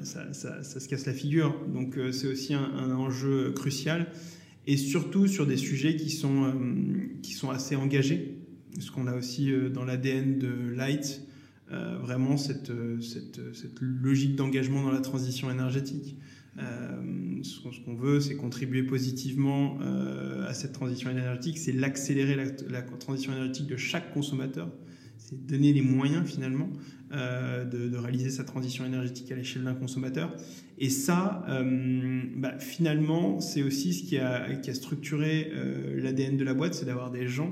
[0.04, 1.54] ça, ça, ça, se casse la figure.
[1.68, 4.08] Donc c'est aussi un, un, enjeu crucial.
[4.68, 6.54] Et surtout sur des sujets qui sont
[7.22, 8.40] qui sont assez engagés
[8.80, 11.22] ce qu'on a aussi euh, dans l'ADN de Light,
[11.72, 13.40] euh, vraiment cette, euh, cette,
[13.82, 16.18] logique d'engagement dans la transition énergétique.
[16.56, 19.80] Ce qu'on veut, c'est contribuer positivement
[20.48, 22.36] à cette transition énergétique, c'est l'accélérer
[22.70, 24.70] la, transition énergétique de chaque consommateur,
[25.18, 26.70] c'est donner les moyens finalement
[27.12, 30.32] de, réaliser sa transition énergétique à l'échelle d'un consommateur.
[30.78, 31.44] Et ça,
[32.38, 35.52] bah, finalement, c'est aussi ce qui a structuré
[35.96, 37.52] l'ADN de la boîte, c'est d'avoir des gens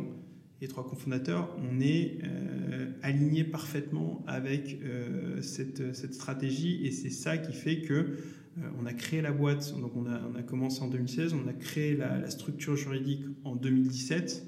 [0.62, 7.10] les trois cofondateurs, on est euh, aligné parfaitement avec euh, cette, cette, stratégie et c'est
[7.10, 9.74] ça qui fait que euh, on a créé la boîte.
[9.80, 13.26] Donc on a, on a, commencé en 2016, on a créé la, la structure juridique
[13.44, 14.48] en 2017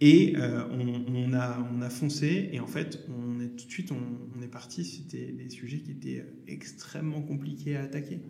[0.00, 3.70] et euh, on, on, a, on a foncé et en fait on est tout de
[3.70, 4.84] suite on, on est parti.
[4.84, 8.20] C'était des sujets qui étaient extrêmement compliqués à attaquer.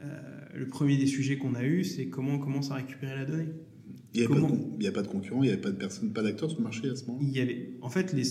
[0.00, 0.20] Euh,
[0.54, 3.48] le premier des sujets qu'on a eu, c'est comment on commence à récupérer la donnée.
[4.14, 4.26] Il n'y
[4.86, 6.88] avait, pas de concurrents, il n'y avait pas de personnes, pas d'acteurs sur le marché
[6.88, 8.22] à ce moment il y avait, En fait, les,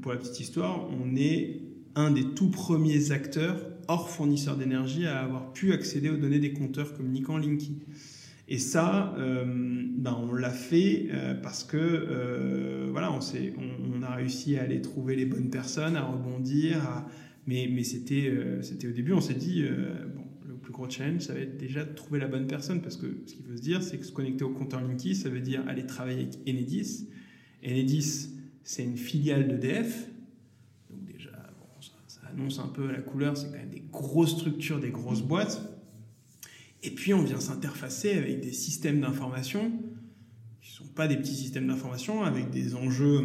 [0.00, 1.60] pour la petite histoire, on est
[1.94, 6.52] un des tout premiers acteurs hors fournisseur d'énergie à avoir pu accéder aux données des
[6.52, 7.80] compteurs communicants Linky.
[8.48, 14.02] Et ça, euh, ben on l'a fait euh, parce que euh, voilà, on, on, on,
[14.02, 16.82] a réussi à aller trouver les bonnes personnes, à rebondir.
[16.84, 17.08] À,
[17.48, 18.30] mais mais c'était
[18.88, 19.64] au début, on s'est dit
[20.66, 23.34] plus gros challenge, ça va être déjà de trouver la bonne personne, parce que ce
[23.34, 25.86] qu'il faut se dire, c'est que se connecter au compteur Linky, ça veut dire aller
[25.86, 27.06] travailler avec Enedis.
[27.64, 28.30] Enedis,
[28.64, 30.08] c'est une filiale d'EDF,
[30.90, 31.30] donc déjà,
[32.08, 35.62] ça, annonce un peu la couleur, c'est quand même des grosses structures, des grosses boîtes.
[36.82, 39.70] Et puis on vient s'interfacer avec des systèmes d'information,
[40.60, 43.20] qui ne sont pas des petits systèmes d'information, avec des enjeux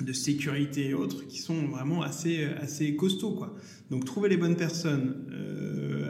[0.00, 3.34] de sécurité et autres qui sont vraiment assez, assez costauds.
[3.34, 3.56] Quoi.
[3.90, 5.52] Donc trouver les bonnes personnes, euh,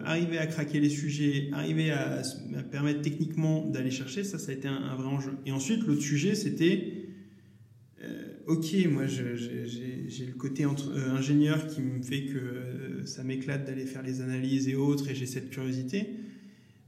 [0.05, 2.23] arriver à craquer les sujets, arriver à,
[2.71, 5.33] permettre techniquement d'aller chercher, ça, ça a été un, vrai enjeu.
[5.47, 7.07] Et ensuite, l'autre sujet, c'était,
[8.03, 13.65] euh, ok, moi j'ai le côté euh, ingénieur qui me fait que euh, ça m'éclate
[13.67, 16.07] d'aller faire les analyses et autres, et j'ai cette curiosité.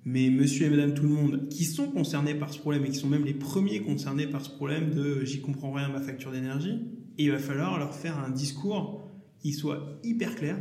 [0.06, 2.98] Mais monsieur et madame tout le monde, qui sont concernés par ce problème et qui
[2.98, 6.30] sont même les premiers concernés par ce problème de j'y comprends rien à ma facture
[6.30, 6.78] d'énergie,
[7.16, 10.58] il va falloir leur faire un discours qui soit hyper clair,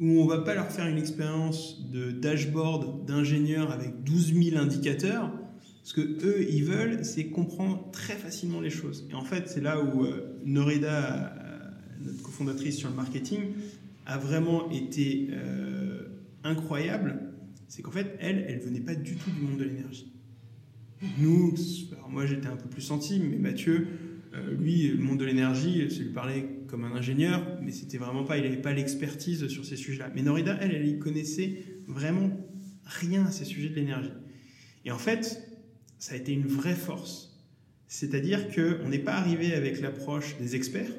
[0.00, 5.32] où on va pas leur faire une expérience de dashboard d'ingénieur avec 12 000 indicateurs.
[5.82, 9.06] Ce que eux, ils veulent, c'est comprendre très facilement les choses.
[9.10, 13.40] Et en fait, c'est là où euh, Norida, euh, notre cofondatrice sur le marketing,
[14.06, 16.08] a vraiment été euh,
[16.44, 17.20] incroyable.
[17.68, 20.12] C'est qu'en fait, elle, elle venait pas du tout du monde de l'énergie.
[21.18, 21.54] Nous,
[21.92, 23.86] alors moi j'étais un peu plus senti, mais Mathieu,
[24.34, 28.24] euh, lui, le monde de l'énergie, ça lui parlait comme un ingénieur, mais c'était vraiment
[28.24, 30.10] pas, il n'avait pas l'expertise sur ces sujets-là.
[30.14, 32.30] Mais Norida, elle, elle y connaissait vraiment
[32.84, 34.12] rien à ces sujets de l'énergie.
[34.84, 35.42] Et en fait,
[35.98, 37.42] ça a été une vraie force.
[37.88, 40.92] C'est-à-dire qu'on n'est pas arrivé avec l'approche des experts,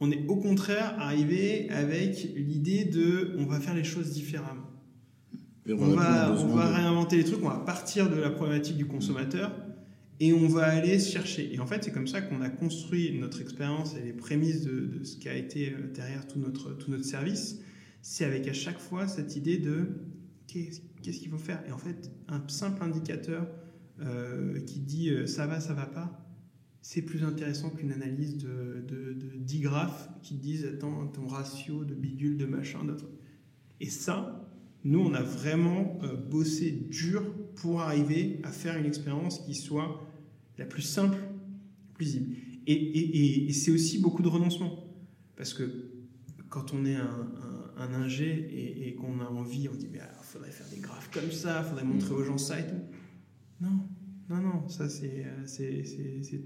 [0.00, 4.70] on est au contraire arrivé avec l'idée de on va faire les choses différemment.
[5.66, 8.86] On, on, va, on va réinventer les trucs, on va partir de la problématique du
[8.86, 9.52] consommateur
[10.20, 11.52] et on va aller chercher.
[11.54, 15.04] Et en fait, c'est comme ça qu'on a construit notre expérience et les prémices de,
[15.04, 17.60] ce qui a été euh, derrière tout notre, tout notre service.
[18.02, 19.90] C'est avec à chaque fois cette idée de
[20.46, 20.80] qu'est-ce
[21.18, 21.62] qu'il faut faire?
[21.68, 23.46] Et en fait, un simple indicateur
[24.00, 26.24] euh, qui dit euh, ça va, ça va pas,
[26.80, 31.84] c'est plus intéressant qu'une analyse de, de, de 10 graphes qui disent attends, ton ratio
[31.84, 33.10] de bidule, de machin, d'autres.
[33.80, 34.48] Et ça,
[34.84, 35.98] nous, on a vraiment
[36.30, 37.24] bossé dur
[37.56, 40.07] pour arriver à faire une expérience qui soit
[40.58, 41.18] la plus simple,
[41.94, 42.34] plus visible.
[42.66, 44.84] Et, et, et c'est aussi beaucoup de renoncement.
[45.36, 45.64] Parce que
[46.48, 50.50] quand on est un, un, un ingé et, qu'on a envie, on dit, il faudrait
[50.50, 52.80] faire des graphes comme ça, il faudrait montrer aux gens ça et tout.
[53.60, 53.78] Non,
[54.28, 55.26] non, non, ça c'est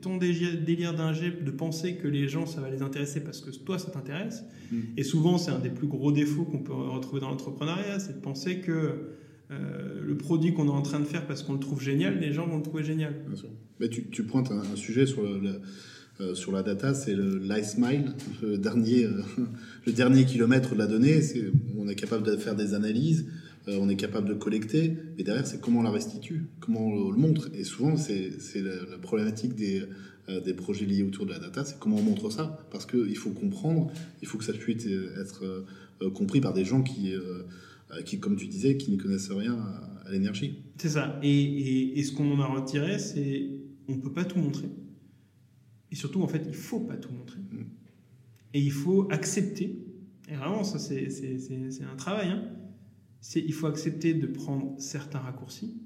[0.00, 3.78] ton délire d'ingé de penser que les gens ça va les intéresser parce que toi
[3.78, 4.44] ça t'intéresse.
[4.70, 4.80] Mm.
[4.96, 8.20] Et souvent c'est un des plus gros défauts qu'on peut retrouver dans l'entrepreneuriat, c'est de
[8.20, 9.16] penser que
[9.50, 12.32] euh, le produit qu'on est en train de faire parce qu'on le trouve génial, les
[12.32, 13.24] gens vont le trouver génial.
[13.26, 13.50] Bien sûr.
[13.82, 15.60] Mais tu, pointes un, sujet sur, le, le-
[16.20, 19.22] euh, sur la data, c'est le last mile, le dernier, euh,
[19.86, 21.20] le dernier kilomètre de la donnée.
[21.78, 23.26] On est capable de faire des analyses,
[23.66, 27.08] euh, on est capable de collecter, mais derrière, c'est comment on la restitue, comment on
[27.08, 27.48] le, le montre.
[27.54, 29.84] Et souvent, c'est, la, problématique des,
[30.54, 32.66] projets liés autour de la data, c'est comment on montre ça.
[32.70, 33.90] Parce qu'il faut comprendre,
[34.20, 35.64] il faut que ça puisse être
[36.14, 37.14] compris par des gens qui,
[38.20, 40.58] comme tu disais, qui ne connaissent rien à, l'énergie.
[40.76, 41.18] C'est ça.
[41.22, 44.68] Et ce qu'on en a retiré, c'est on peut pas tout montrer.
[45.90, 47.40] Et surtout, en fait, il faut pas tout montrer.
[47.40, 47.64] Mm.
[48.54, 49.84] Et il faut accepter.
[50.28, 52.28] Et vraiment, ça, c'est c'est- c'est- c'est un travail.
[52.28, 52.48] hein.
[53.20, 55.80] C'est il faut accepter de prendre certains raccourcis.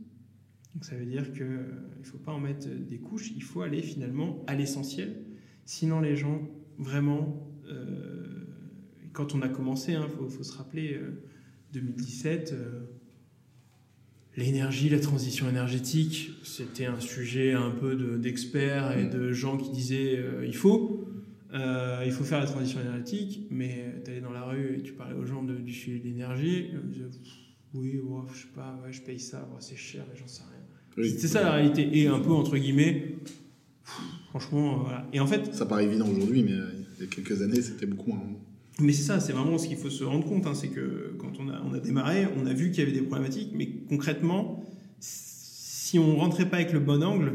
[0.74, 1.64] Donc ça veut dire que euh,
[1.98, 3.32] il faut pas en mettre des couches.
[3.34, 5.24] Il faut aller finalement à l'essentiel.
[5.64, 8.44] Sinon, les gens vraiment, euh,
[9.12, 11.22] quand on a commencé, il faut, faut se rappeler euh,
[11.72, 12.52] 2017.
[12.52, 12.84] euh,
[14.36, 19.70] L'énergie, la transition énergétique, c'était un sujet un peu de- d'experts et de gens qui
[19.70, 21.08] disaient euh, il faut,
[21.54, 24.92] euh, il faut faire la transition énergétique, mais tu allais dans la rue et tu
[24.92, 27.32] parlais aux gens de- du sujet de l'énergie, ils disaient, Pff,
[27.74, 30.60] oui, ouais, je sais pas, ouais, je paye ça, c'est cher, mais j'en sais rien.
[30.98, 31.10] Oui.
[31.10, 33.40] C'était ça la réalité, et un peu entre guillemets, pff,
[34.28, 35.06] franchement, euh, voilà.
[35.14, 36.52] Et en fait, Ça paraît évident aujourd'hui, mais
[36.98, 38.22] il y a quelques années, c'était beaucoup moins.
[38.80, 41.32] Mais c'est ça, c'est vraiment ce qu'il faut se rendre compte, hein, c'est que quand
[41.40, 44.62] on a, démarré, on a vu qu'il y avait des problématiques, mais concrètement,
[45.00, 47.32] si on rentrait pas avec le bon angle,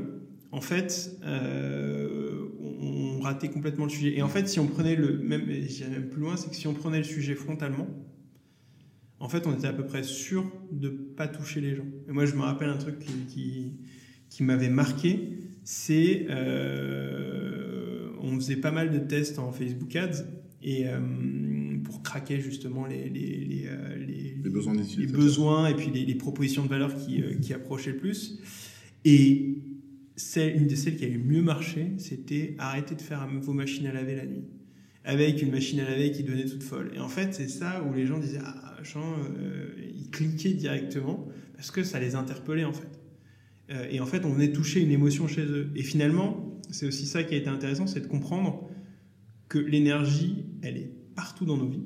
[0.52, 4.18] en fait, euh, on, ratait complètement le sujet.
[4.18, 6.74] Et en fait, si on prenait le même, même plus loin, c'est que si on
[6.74, 7.88] prenait le sujet frontalement,
[9.20, 11.86] en fait, on était à peu près sûr de pas toucher les gens.
[12.10, 18.72] Et moi, je me rappelle un truc qui m'avait marqué, c'est euh, on faisait pas
[18.72, 20.26] mal de tests en Facebook Ads
[20.64, 21.00] et euh,
[21.84, 26.70] pour craquer justement les, les, les, euh, les- besoins les et puis les, propositions de
[26.70, 28.40] valeur qui, euh, qui approchaient le plus.
[29.06, 29.58] Et
[30.16, 33.54] celle, une de celles qui a eu le mieux marché, c'était arrêter de faire vos
[33.54, 34.46] machines à laver la nuit.
[35.04, 36.92] Avec une machine à laver qui donnait toute folle.
[36.96, 41.28] Et en fait, c'est ça où les gens disaient, ah, Jean, euh, ils cliquaient directement
[41.56, 43.00] parce que ça les interpellait en fait.
[43.72, 45.72] Euh, et en fait, on venait toucher une émotion chez eux.
[45.76, 48.70] Et finalement, c'est aussi ça qui a été intéressant, c'est de comprendre
[49.52, 51.84] que l'énergie, elle est partout dans nos vies.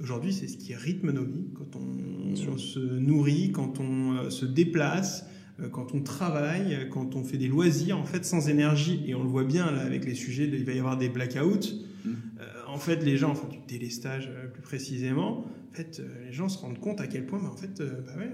[0.00, 1.46] Aujourd'hui, c'est ce qui rythme nos vies.
[1.54, 5.24] Quand on, se nourrit, quand on euh, se déplace,
[5.60, 9.14] euh, quand on travaille, euh, quand on fait des loisirs, en fait, sans énergie, et
[9.14, 11.68] on le voit bien là avec les sujets, de- il va y avoir des blackouts.
[12.04, 12.08] Mm.
[12.40, 16.32] Euh, en fait, les gens, enfin du délestage euh, plus précisément, en fait, euh, les
[16.32, 18.30] gens se rendent compte à quel point, bah, en fait, bah ouais,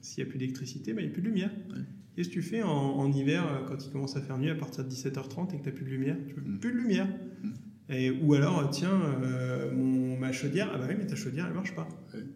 [0.00, 1.50] s'il n'y a plus d'électricité, bah, il n'y a plus de lumière.
[1.70, 1.82] Ouais.
[2.16, 4.84] Qu'est-ce que tu fais en, en hiver quand il commence à faire nuit à partir
[4.84, 6.16] de 17h30 et que tu n'as plus de lumière?
[6.28, 6.58] Tu veux Mm.
[6.60, 7.08] plus de lumière.
[7.42, 7.48] Mm.
[7.90, 11.46] Et, ou alors, euh, tiens, euh, mon, ma chaudière, ah bah oui, mais ta chaudière,
[11.48, 11.88] elle marche pas.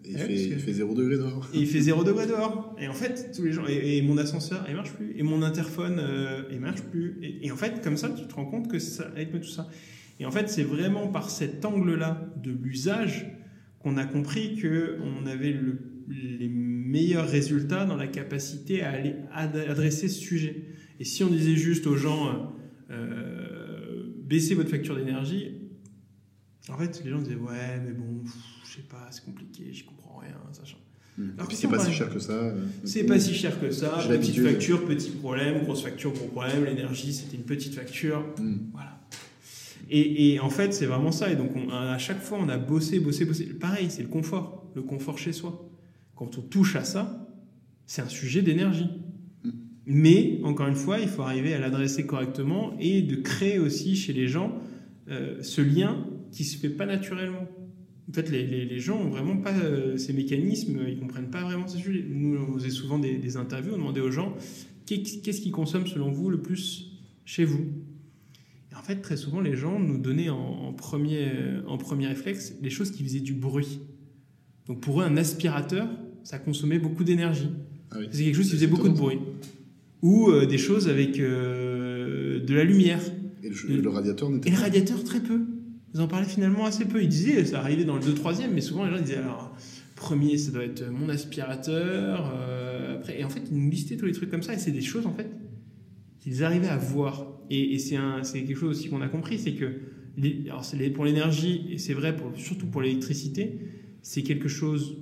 [0.05, 1.49] Et il, Ouais, fait, il fait 0 degré dehors.
[1.55, 2.75] Et il fait 0 degré dehors.
[2.81, 3.65] Et en fait, tous les gens.
[3.69, 5.15] Et, et mon ascenseur, il marche plus.
[5.17, 7.19] Et mon interphone, euh, il marche plus.
[7.23, 9.69] Et, et en fait, comme ça, tu te rends compte que ça rythme tout ça.
[10.21, 13.27] Et en fait, c'est vraiment par cet angle-là de l'usage
[13.81, 19.15] qu'on a compris que on avait le- les meilleurs résultats dans la capacité à aller
[19.33, 20.65] ad- adresser ce sujet.
[21.01, 22.53] Et si on disait juste aux gens,
[22.91, 23.44] euh,
[24.35, 25.53] baissez votre facture d'énergie,
[26.69, 28.33] en fait, les gens disaient, ouais, mais bon, pff,
[28.69, 30.79] je sais pas, c'est compliqué, j'y comprends rien, sachant.
[31.19, 31.31] Mm.
[31.37, 32.33] Alors que c'est pas si cher que ça.
[32.33, 33.99] euh, C'est pas si cher que ça.
[34.09, 35.63] Petite facture, petit problème.
[35.63, 36.65] Grosse facture, gros problème.
[36.65, 38.25] L'énergie, c'était une petite facture.
[38.41, 38.57] Mm.
[38.73, 39.01] Voilà.
[39.91, 41.31] Et, et en fait, c'est vraiment ça.
[41.31, 43.45] Et donc, on- à chaque fois, on a bossé, bossé, bossé.
[43.47, 44.73] Pareil, c'est le confort.
[44.75, 45.71] Le confort chez soi.
[46.17, 47.29] Quand on touche à ça,
[47.87, 48.89] c'est un sujet d'énergie.
[49.87, 54.13] Mais, encore une fois, il faut arriver à l'adresser correctement et de créer aussi chez
[54.13, 54.59] les gens
[55.11, 57.47] euh, ce lien qui se fait pas naturellement.
[58.09, 61.43] En fait, les, les, les gens ont vraiment pas euh, ces mécanismes, ils comprennent pas
[61.43, 62.05] vraiment ces sujets.
[62.09, 64.35] Nous, on faisait souvent des, des interviews, on demandait aux gens
[64.87, 66.91] qu'est- qu'est-ce qu'ils consomment selon vous le plus
[67.25, 67.65] chez vous?
[68.73, 72.07] Et en fait, très souvent, les gens nous donnaient en, en premier, euh, en premier
[72.07, 73.81] réflexe les choses qui faisaient du bruit.
[74.67, 75.89] Donc pour eux, un aspirateur,
[76.25, 77.51] ça consommait beaucoup d'énergie.
[77.91, 78.07] Ah oui.
[78.11, 79.19] C'est quelque chose qui faisait beaucoup de bruit.
[80.05, 83.01] Ou euh, des choses avec euh, de la lumière.
[83.43, 84.63] Et le, le radiateur n'était Et le pas.
[84.65, 85.41] radiateur, très peu.
[85.95, 87.03] Ils en parlaient finalement assez peu.
[87.03, 89.57] Ils disaient, ça arrivait dans le 2-3e, mais souvent les gens disaient, alors,
[89.97, 92.33] premier, ça doit être mon aspirateur.
[92.37, 94.71] euh, après, et en fait, ils nous listaient tous les trucs comme ça, et c'est
[94.73, 95.29] des choses, en fait,
[96.21, 97.27] qu'ils arrivaient à voir.
[97.51, 99.67] Et, et c'est un- c'est quelque chose aussi qu'on a compris, c'est que,
[100.17, 103.59] les- alors c'est les- pour l'énergie, et c'est vrai pour, surtout pour l'électricité,
[104.03, 104.97] c'est quelque chose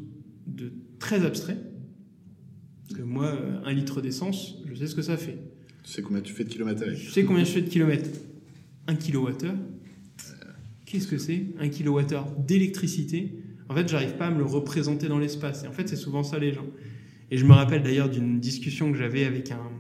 [0.46, 1.57] de très abstrait.
[2.93, 5.38] Parce que moi, euh, un litre d'essence, je sais ce que ça fait.
[5.82, 8.11] Tu sais combien tu fais de kilomètres avec Je sais combien je fais de kilomètres
[8.86, 9.30] 1 kWh.
[10.84, 13.32] Qu'est-ce que c'est 1 kWh d'électricité?
[13.70, 15.64] En fait, j'arrive pas à me le représenter dans l'espace.
[15.64, 16.66] Et en fait, c'est souvent ça les gens.
[17.30, 19.70] Et je me rappelle d'ailleurs d'une discussion que j'avais avec un,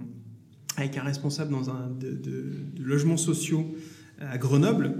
[0.78, 3.74] avec un responsable dans un, de, de, de logements sociaux
[4.20, 4.94] à Grenoble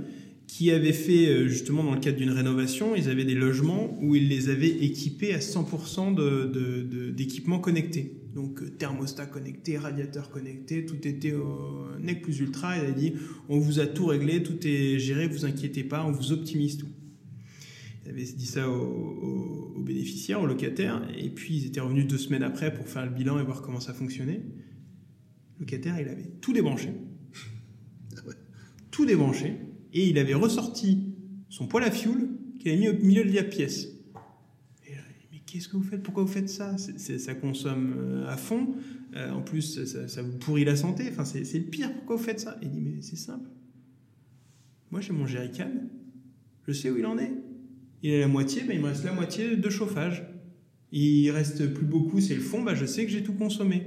[0.53, 4.15] qui avait fait euh, justement dans le cadre d'une rénovation, ils avaient des logements où
[4.15, 8.21] ils les avaient équipés à 100% d'équipements de, connectés.
[8.35, 12.77] Donc euh, thermostat connecté, radiateur connecté, tout était au NEC plus ultra.
[12.77, 13.15] Il a dit
[13.49, 16.91] on vous a tout réglé, tout est géré, vous inquiétez pas, on vous optimise tout.
[18.05, 22.19] Il avait dit ça aux, aux, bénéficiaires, aux locataires, et puis ils étaient revenus deux
[22.19, 24.43] semaines après pour faire le bilan et voir comment ça fonctionnait.
[25.57, 26.91] Le locataire, il avait tout débranché.
[28.91, 29.57] Tout débranché
[29.93, 31.15] et il avait ressorti
[31.49, 33.89] son poêle à fioul qu'il avait mis au milieu de la pièce.
[34.87, 34.93] Et
[35.31, 36.03] mais qu'est-ce que vous faites?
[36.03, 36.77] Pourquoi vous faites ça?
[36.79, 38.75] Ça consomme euh, à fond.
[39.15, 41.05] Euh, en plus, ça, vous pourrit la santé.
[41.11, 41.93] Enfin, c'est le pire.
[41.93, 42.57] Pourquoi vous faites ça?
[42.63, 43.51] Il dit, mais c'est simple.
[44.91, 45.71] Moi, j'ai mon jerrycan.
[46.67, 47.33] Je sais où il en est.
[48.03, 50.25] Il a la moitié, ben, il me reste la moitié de chauffage.
[50.91, 52.63] Il reste plus beaucoup, c'est le fond.
[52.63, 53.85] Ben, je sais que j'ai tout consommé.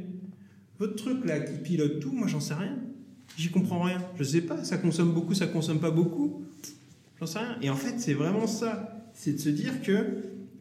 [0.79, 2.79] Votre truc là qui pilote tout, moi, j'en sais rien.
[3.37, 4.01] J'y comprends rien.
[4.17, 6.45] Je sais pas, ça consomme beaucoup, ça consomme pas beaucoup.
[7.19, 7.57] J'en sais rien.
[7.61, 9.11] Et en fait, c'est vraiment ça.
[9.13, 9.91] C'est de se dire que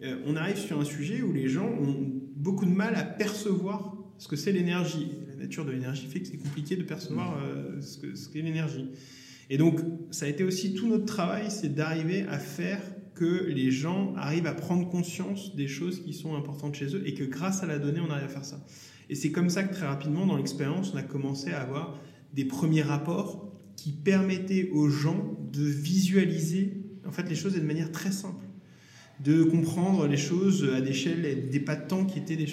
[0.02, 1.96] euh, on arrive sur un sujet où les gens ont
[2.36, 5.12] beaucoup de mal à percevoir ce que c'est l'énergie.
[5.28, 8.90] La nature de l'énergie fait que c'est compliqué de percevoir euh, ce qu'est ce l'énergie.
[9.50, 12.80] Et donc, ça a été aussi tout notre travail, c'est d'arriver à faire
[13.14, 17.14] que les gens arrivent à prendre conscience des choses qui sont importantes chez eux et
[17.14, 18.64] que grâce à la donnée, on arrive à faire ça.
[19.10, 21.98] Et c'est comme ça que très rapidement, dans l'expérience, on a commencé à avoir
[22.34, 27.92] des premiers rapports qui permettaient aux gens de visualiser en fait les choses de manière
[27.92, 28.44] très simple,
[29.20, 32.46] de comprendre les choses à l'échelle des pas de temps qui étaient des,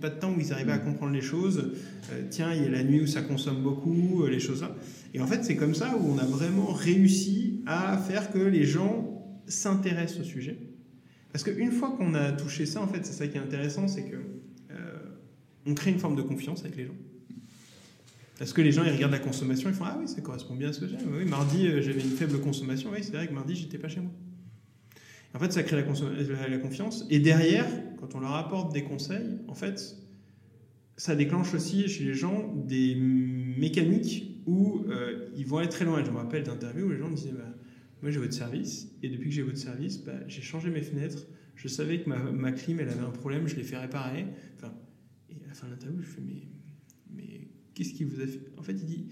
[0.00, 1.72] pas de temps où ils arrivaient à comprendre les choses.
[2.12, 4.76] Euh, tiens, il y a la nuit où ça consomme beaucoup, euh, les choses là.
[5.14, 8.64] Et en fait, c'est comme ça où on a vraiment réussi à faire que les
[8.64, 9.12] gens
[9.46, 10.58] s'intéressent au sujet.
[11.32, 14.04] Parce qu'une fois qu'on a touché ça, en fait, c'est ça qui est intéressant, c'est
[14.04, 14.16] que
[14.70, 14.98] euh,
[15.66, 16.94] on crée une forme de confiance avec les gens.
[18.38, 20.68] Parce que les gens, ils regardent la consommation, ils font Ah oui, ça correspond bien
[20.68, 21.00] à ce que j'aime.
[21.10, 22.90] Oui, mardi, euh, j'avais une faible consommation.
[22.92, 24.10] Oui, c'est vrai que mardi, j'étais pas chez moi.
[25.34, 27.06] En fait, ça crée la, la, confiance.
[27.10, 27.66] Et derrière,
[27.98, 29.96] quand on leur apporte des conseils, en fait,
[30.96, 36.02] ça déclenche aussi chez les gens des mécaniques où euh, ils vont aller très loin.
[36.04, 37.54] Je me rappelle d'interviews où les gens disaient bah,
[38.02, 41.26] Moi, j'ai votre service, et depuis que j'ai votre service, bah, j'ai changé mes fenêtres.
[41.54, 44.26] Je savais que ma, ma clim, elle avait un problème, je l'ai fait réparer.
[44.56, 44.74] Enfin,
[45.30, 46.42] et à la fin de l'interview, je fais Mais
[47.76, 48.40] Qu'est-ce qui vous a fait?
[48.56, 49.08] En fait, il dit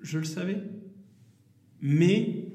[0.00, 0.60] Je le savais,
[1.80, 2.48] mais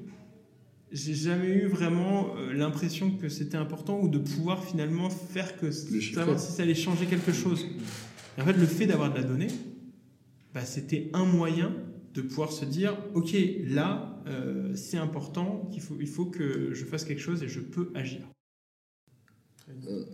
[0.92, 5.70] j'ai jamais eu vraiment euh, l'impression que c'était important ou de pouvoir finalement faire que
[5.70, 7.66] savoir si ça allait changer quelque chose.
[8.36, 9.48] en fait, le fait d'avoir de la donnée,
[10.52, 11.74] bah, c'était un moyen
[12.12, 13.34] de pouvoir se dire ok
[13.64, 17.60] là euh, c'est important qu'il faut il faut que je fasse quelque chose et je
[17.60, 18.20] peux agir.
[19.70, 20.04] Euh,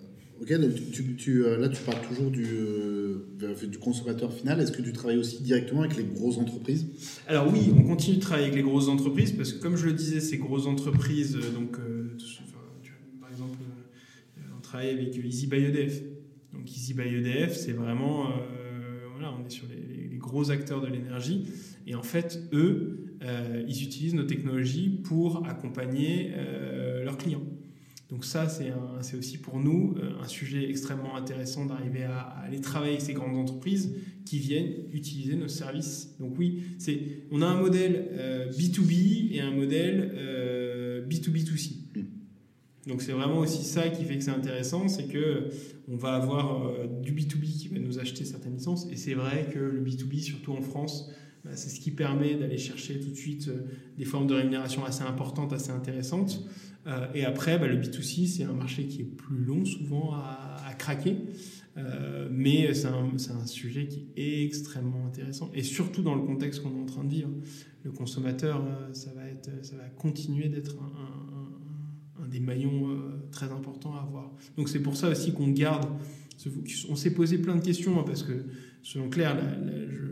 [0.40, 4.60] Ok, donc tu, tu, euh, là tu parles toujours du, euh, du consommateur final.
[4.60, 6.86] Est-ce que tu travailles aussi directement avec les grosses entreprises?
[7.28, 9.92] Alors oui, on continue de travailler avec les grosses entreprises parce que comme je le
[9.92, 11.78] disais, ces grosses entreprises, euh, donc
[13.20, 13.58] par exemple,
[14.56, 16.02] on travaille avec Easy by EDF.
[16.52, 18.28] Donc Easy EDF, c'est vraiment,
[19.12, 21.46] voilà, on est sur les gros acteurs de l'énergie
[21.86, 23.16] et en fait, eux,
[23.66, 26.32] ils utilisent nos technologies pour accompagner
[27.04, 27.44] leurs clients.
[28.14, 32.92] Donc ça, c'est aussi pour nous euh, un sujet extrêmement intéressant d'arriver à, aller travailler
[32.92, 33.92] avec ces grandes entreprises
[34.24, 36.14] qui viennent utiliser nos services.
[36.20, 40.12] Donc oui, c'est on a un modèle B2B euh, et un modèle
[41.10, 41.72] B2B2C.
[41.96, 42.02] Euh,
[42.86, 45.48] Donc c'est vraiment aussi ça qui fait que c'est intéressant, c'est que
[45.88, 46.70] on va avoir
[47.02, 50.52] du B2B qui va nous acheter certaines licences et c'est vrai que le B2B, surtout
[50.52, 51.10] en France,
[51.44, 53.50] bah, c'est ce qui permet d'aller chercher tout de suite
[53.98, 56.46] des formes de rémunération assez importantes, assez intéressantes.
[56.86, 60.72] Euh, et après, bah, le B2C, c'est un marché qui est plus long souvent à,
[60.78, 61.16] craquer.
[61.76, 66.76] Euh, mais c'est un, sujet qui est extrêmement intéressant et surtout dans le contexte qu'on
[66.76, 67.30] est en train de vivre.
[67.84, 70.76] Le consommateur, euh, ça va, être, ça va continuer d'être
[72.20, 72.96] un, des maillons
[73.30, 74.32] très importants à avoir.
[74.56, 75.86] Donc c'est pour ça aussi qu'on garde.
[76.88, 78.46] On s'est posé plein de questions hein, parce que,
[78.82, 79.36] selon Claire,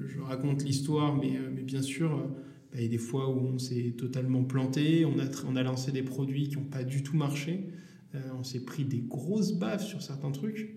[0.06, 2.30] je, raconte l'histoire, mais bien sûr
[2.72, 5.62] bah, il y a des fois où on s'est totalement planté, on a, on a
[5.62, 7.68] lancé des produits qui n'ont pas du tout marché,
[8.14, 10.76] euh, on s'est pris des grosses baffes sur certains trucs.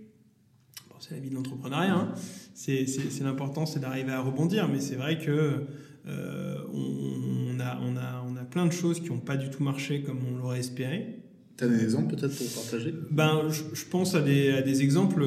[0.89, 2.13] Bon, c'est la vie de l'entrepreneuriat, hein.
[2.53, 2.85] c'est
[3.21, 5.67] l'important, c'est d'arriver à rebondir, mais c'est vrai que
[6.07, 9.63] euh, on, a, on, a, on a plein de choses qui n'ont pas du tout
[9.63, 11.21] marché comme on l'aurait espéré.
[11.57, 12.93] Tu as des exemples peut-être pour partager?
[13.11, 15.25] Ben, je, pense à des, à des exemples.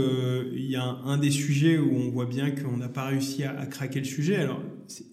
[0.52, 3.64] Il y a un, des sujets où on voit bien qu'on n'a pas réussi à,
[3.64, 4.36] craquer le sujet.
[4.36, 4.60] Alors,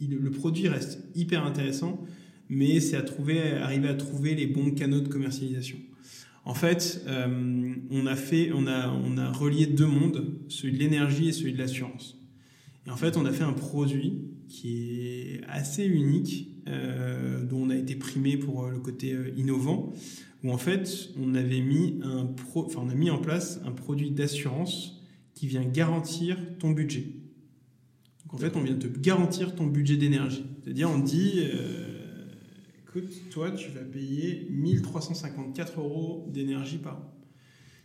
[0.01, 2.05] le produit reste hyper intéressant,
[2.49, 5.78] mais c'est à trouver, arriver à trouver les bons canaux de commercialisation.
[6.45, 11.32] En fait, euh, on, a fait on, a, relié deux mondes, celui de l'énergie et
[11.32, 12.19] celui de l'assurance.
[12.86, 17.69] Et en fait, on a fait un produit qui est assez unique, euh, dont on
[17.71, 19.91] a été primé pour le côté innovant,
[20.43, 21.63] où en fait, on avait
[22.05, 25.01] on a mis en place un produit d'assurance
[25.34, 27.07] qui vient garantir ton budget.
[28.36, 30.43] En fait, on vient te garantir ton budget d'énergie.
[30.61, 32.25] C'est-à-dire, on dit, euh,
[32.86, 37.13] écoute, toi, tu vas payer 1354 euros d'énergie par an.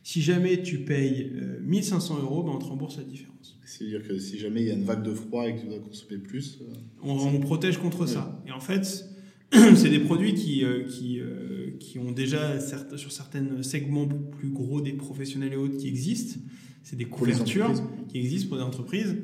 [0.03, 1.31] Si jamais tu payes
[1.63, 3.61] 1500 euros, ben on te rembourse la différence.
[3.65, 5.79] C'est-à-dire que si jamais il y a une vague de froid et que tu dois
[5.79, 6.59] consommer plus...
[6.63, 6.75] Euh,
[7.05, 8.43] on, protège contre ça.
[8.49, 9.07] Et en fait,
[9.53, 11.21] c'est des produits qui, euh, qui,
[11.79, 12.59] qui ont déjà,
[12.97, 16.41] sur certains segments plus gros des professionnels et autres qui existent.
[16.83, 17.73] C'est des couvertures
[18.09, 19.15] qui existent pour des entreprises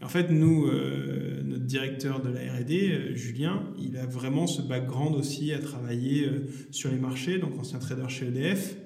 [0.00, 4.62] en fait, nous, euh, notre directeur de la R&D, euh, Julien, il a vraiment ce
[4.62, 8.76] background aussi à travailler euh, sur les marchés, donc ancien trader chez EDF,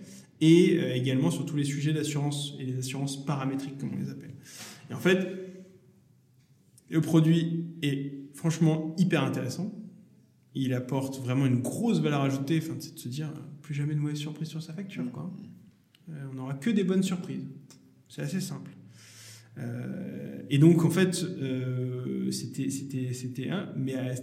[0.41, 4.35] et également sur tous les sujets d'assurance et les assurances paramétriques, comme on les appelle.
[4.91, 5.29] Et en fait,
[6.91, 9.73] le produit est franchement hyper intéressant.
[10.57, 14.01] Il apporte vraiment une grosse valeur ajoutée, enfin, c'est de se dire plus jamais de
[14.01, 15.05] mauvaises surprises sur sa facture.
[15.13, 15.33] Quoi.
[16.09, 17.47] on n'aura que des bonnes surprises.
[18.09, 18.73] C'est assez simple.
[19.59, 24.15] Euh, et donc, en fait, euh, c'était, c'était, c'était un, mais euh,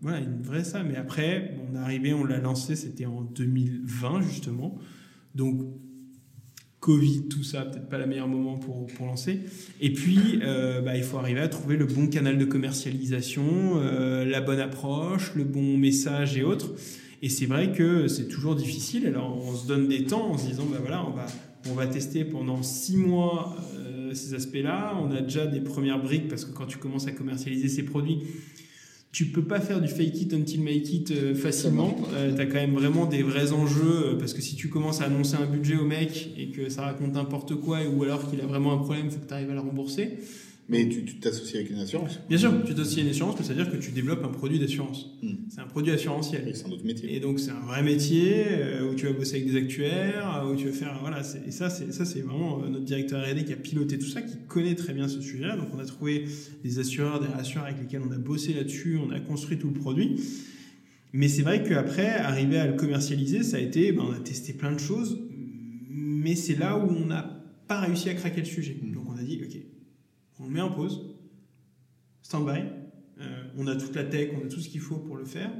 [0.00, 0.82] voilà, une vraie ça.
[0.82, 4.78] Mais après, on est arrivé, on l'a lancé, c'était en 2020, justement.
[5.34, 5.60] Donc,
[6.80, 9.40] Covid, tout ça, peut-être pas le meilleur moment pour, pour lancer.
[9.80, 10.40] Et puis,
[10.84, 15.44] bah, il faut arriver à trouver le bon canal de commercialisation, la bonne approche, le
[15.44, 16.74] bon message et autres.
[17.22, 19.06] Et c'est vrai que c'est toujours difficile.
[19.06, 21.26] Alors, on se donne des temps en se disant, bah voilà, on va,
[21.70, 23.56] on va tester pendant six mois
[24.14, 24.96] ces aspects-là.
[25.02, 28.18] On a déjà des premières briques parce que quand tu commences à commercialiser ces produits,
[29.12, 31.94] tu peux pas faire du fake it until make it euh, facilement.
[32.14, 35.02] Euh, tu as quand même vraiment des vrais enjeux euh, parce que si tu commences
[35.02, 38.40] à annoncer un budget au mec et que ça raconte n'importe quoi ou alors qu'il
[38.40, 40.18] a vraiment un problème, il faut que tu arrives à le rembourser.
[40.68, 43.76] Mais tu t'associes avec une assurance Bien sûr, tu t'associes à une assurance, c'est-à-dire que
[43.76, 45.10] tu développes un produit d'assurance.
[45.22, 45.34] Hmm.
[45.48, 46.50] C'est un produit assurantiel.
[46.54, 47.14] c'est un autre métier.
[47.14, 50.54] Et donc c'est un vrai métier euh, où tu vas bosser avec des actuaires, où
[50.54, 51.22] tu vas faire voilà.
[51.46, 54.22] Et ça, c'est ça, c'est vraiment euh, notre directeur R&D qui a piloté tout ça,
[54.22, 55.56] qui connaît très bien ce sujet-là.
[55.56, 56.26] Donc on a trouvé
[56.62, 59.74] des assureurs, des assureurs avec lesquels on a bossé là-dessus, on a construit tout le
[59.74, 60.20] produit.
[61.12, 64.54] Mais c'est vrai qu'après, arriver à le commercialiser, ça a été, ben, on a testé
[64.54, 65.18] plein de choses,
[65.90, 68.76] mais c'est là où on n'a pas réussi à craquer le sujet.
[68.82, 68.92] Hmm.
[68.92, 69.11] Donc
[70.44, 71.00] on met en pause,
[72.22, 72.60] stand-by,
[73.20, 73.24] euh,
[73.58, 75.50] on a toute la tech, on a tout ce qu'il faut pour le faire,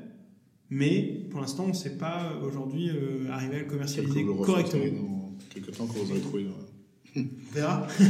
[0.71, 4.85] mais pour l'instant, on ne sait pas euh, aujourd'hui euh, arriver à le commercialiser correctement.
[4.85, 6.47] Dans quelques temps, quand vous aurez trouvé.
[7.15, 7.87] On verra.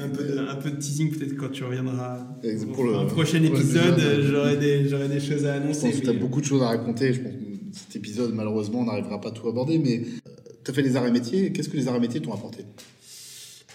[0.00, 2.26] un, peu de, un peu de teasing peut-être quand tu reviendras
[2.72, 5.88] pour, le, un prochain épisode, j'aurai des, des, choses à annoncer.
[5.88, 7.12] Je pense que tu as beaucoup de choses à raconter.
[7.12, 7.38] Je pense que
[7.72, 10.02] cet épisode, malheureusement, on n'arrivera pas à tout aborder, mais
[10.64, 11.52] tu as fait les arts et métiers.
[11.52, 12.64] Qu'est-ce que les arts et métiers t'ont apporté?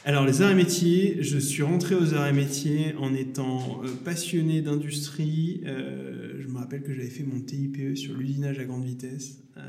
[0.05, 3.87] Alors les arts et métiers, je suis rentré aux arts et métiers en étant euh,
[4.03, 5.61] passionné d'industrie.
[5.65, 9.39] Euh, je me rappelle que j'avais fait mon TIPE sur l'usinage à grande vitesse.
[9.55, 9.61] Euh,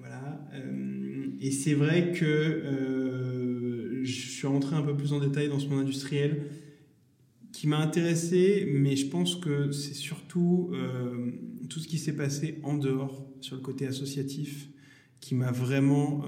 [0.00, 0.40] voilà.
[1.40, 5.80] et c'est vrai que je suis rentré un peu plus en détail dans ce monde
[5.80, 6.42] industriel
[7.52, 10.72] qui m'a intéressé, mais je pense que c'est surtout
[11.68, 14.68] tout ce qui s'est passé en dehors sur le côté associatif
[15.20, 16.24] qui m'a vraiment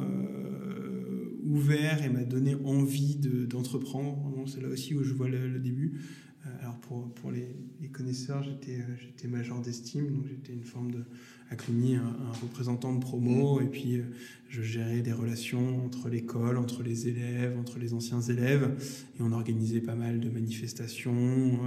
[1.51, 4.45] ouvert et m'a donné envie d'entreprendre.
[4.47, 6.01] c'est là aussi où je vois le, début.
[6.47, 10.65] Euh, alors pour, pour les, les connaisseurs, j'étais euh, j'étais major d'estime, donc j'étais une
[10.65, 11.05] forme de
[11.51, 13.65] à Cluny, un, représentant de promo, mmh.
[13.65, 14.05] et puis euh,
[14.49, 18.71] je gérais des relations entre l'école, entre les élèves, entre les anciens élèves,
[19.19, 21.59] et on organisait pas mal de manifestations,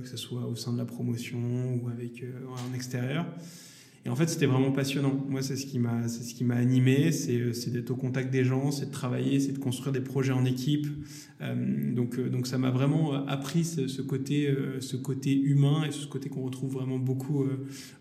[0.00, 3.26] que ce soit au sein de la promotion ou avec en extérieur.
[4.04, 5.24] Et en fait, c'était vraiment passionnant.
[5.28, 8.30] Moi, c'est ce qui m'a, c'est ce qui m'a animé, c'est, c'est d'être au contact
[8.30, 10.86] des gens, c'est de travailler, c'est de construire des projets en équipe.
[11.40, 15.90] Euh, donc, euh, donc, ça m'a vraiment appris ce, côté, euh, ce côté humain et
[15.90, 17.44] ce côté qu'on retrouve vraiment beaucoup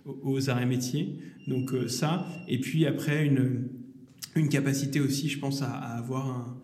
[0.05, 1.17] aux arts et métiers.
[1.47, 3.67] Donc ça, et puis après une,
[4.35, 6.57] une capacité aussi, je pense, à, avoir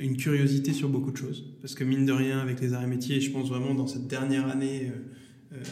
[0.00, 1.44] une curiosité sur beaucoup de choses.
[1.60, 4.08] Parce que mine de rien, avec les arts et métiers, je pense vraiment dans cette
[4.08, 4.98] dernière année euh,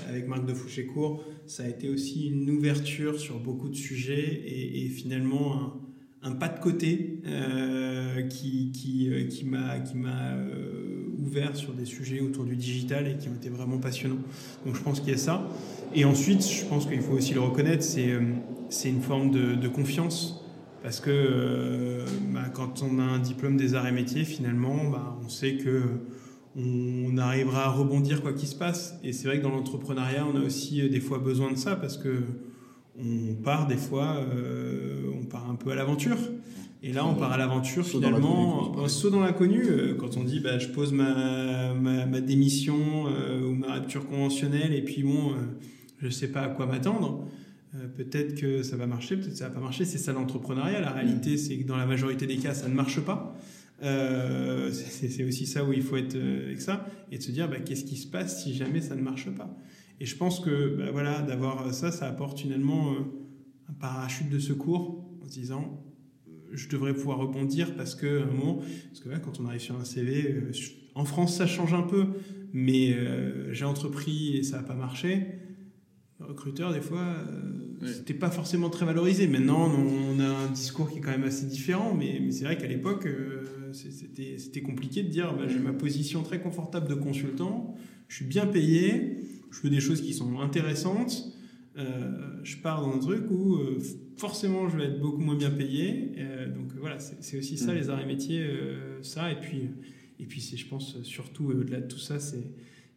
[0.08, 4.88] avec Marc de Fouchécourt, ça a été aussi une ouverture sur beaucoup de sujets et,
[4.88, 5.74] finalement
[6.22, 10.36] un, pas de côté euh, euh, qui m'a
[11.18, 14.18] ouvert sur des sujets autour du digital et qui ont été vraiment passionnants.
[14.66, 15.48] Donc je pense qu'il y a ça.
[15.94, 20.44] Et ensuite, je pense qu'il faut aussi le reconnaître, c'est une forme de, confiance.
[20.82, 25.28] Parce que bah, quand on a un diplôme des arts et métiers, finalement, bah, on
[25.28, 25.82] sait que
[26.58, 28.98] on arrivera à rebondir quoi qu'il se passe.
[29.04, 31.76] Et c'est vrai que dans l'entrepreneuriat, on a aussi euh, des fois besoin de ça
[31.76, 32.22] parce que
[33.00, 34.16] on part des fois,
[35.16, 36.16] on part un peu à l'aventure.
[36.82, 39.62] Et là, on part à l'aventure finalement, un saut dans l'inconnu.
[40.00, 42.74] Quand on dit, bah, je pose ma, ma, démission
[43.44, 45.34] ou ma rupture conventionnelle, et puis bon,
[46.00, 47.28] je ne sais pas à quoi m'attendre.
[47.96, 49.84] peut-être que ça va marcher, peut-être que ça va pas marcher.
[49.84, 50.80] C'est ça l'entrepreneuriat.
[50.80, 53.36] La réalité, c'est que dans la majorité des cas, ça ne marche pas.
[53.82, 57.48] Euh, c'est aussi ça où il faut être euh, avec ça et de se dire
[57.48, 59.56] bah, qu'est-ce qui se passe si jamais ça ne marche pas?
[60.00, 62.96] Et je pense que bah, voilà, d'avoir ça, ça apporte finalement euh,
[63.68, 65.84] un parachute de secours en se disant
[66.52, 69.84] je devrais pouvoir rebondir parce que un moment, parce que quand on arrive sur un
[69.84, 70.34] CV,
[70.94, 72.06] en France ça change un peu,
[72.54, 72.96] mais
[73.52, 75.26] j'ai entrepris et ça n'a pas marché.
[76.20, 77.16] Le recruteur, des fois,
[77.86, 79.28] c'était pas forcément très valorisé.
[79.28, 82.58] Maintenant, on a un discours qui est quand même assez différent, mais, mais c'est vrai
[82.58, 83.06] qu'à l'époque,
[83.72, 87.76] c'était compliqué de dire bah, j'ai ma position très confortable de consultant,
[88.08, 91.32] je suis bien payé, je fais des choses qui sont intéressantes,
[91.76, 93.78] euh, je pars dans un truc où euh,
[94.16, 96.12] forcément je vais être beaucoup moins bien payé.
[96.18, 97.76] Euh, donc voilà, c'est aussi ça, mm.
[97.76, 98.46] les arts et métiers,
[99.02, 99.30] ça.
[99.30, 99.70] Et puis,
[100.18, 102.44] et puis je pense, surtout au-delà de tout ça, c'est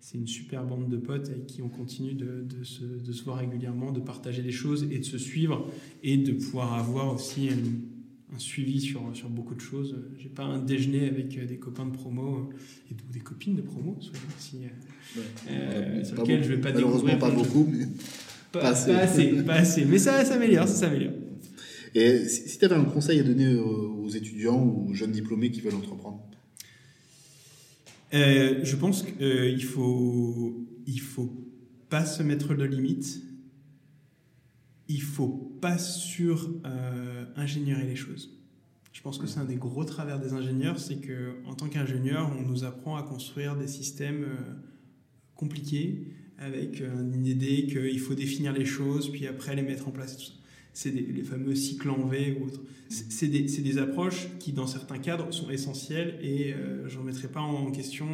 [0.01, 3.23] c'est une super bande de potes avec qui on continue de, de, se, de, se,
[3.23, 5.67] voir régulièrement, de partager des choses et de se suivre
[6.03, 9.95] et de pouvoir avoir aussi un suivi sur, sur beaucoup de choses.
[10.17, 13.61] J'ai pas un déjeuner avec euh, des copains de promo euh, et des copines de
[13.61, 14.57] promo, aussi,
[15.49, 17.19] euh, sur lesquels je vais pas découvrir.
[17.19, 17.85] pas beaucoup, mais
[18.51, 18.91] pas, assez.
[19.43, 21.13] Pas assez, Mais ça s'améliore, ça s'améliore.
[21.93, 25.61] Et si, tu avais un conseil à donner aux étudiants ou aux jeunes diplômés qui
[25.61, 26.23] veulent entreprendre?
[28.11, 31.33] Je pense qu'il faut, il faut
[31.89, 33.21] pas se mettre de limites
[34.91, 35.29] il faut
[35.61, 38.37] pas sur euh, ingénierer les choses.
[38.91, 42.31] Je pense que c'est un des gros travers des ingénieurs, c'est que en tant qu'ingénieur,
[42.37, 44.53] on nous apprend à construire des systèmes euh,
[45.35, 46.07] compliqués
[46.37, 50.33] avec euh, une idée qu'il faut définir les choses, puis après les mettre en place.
[50.73, 52.61] C'est les fameux cycles en V ou autres.
[52.89, 56.53] C'est des, des, approches qui, dans certains cadres, sont essentielles et
[56.87, 58.07] je ne remettrai pas en question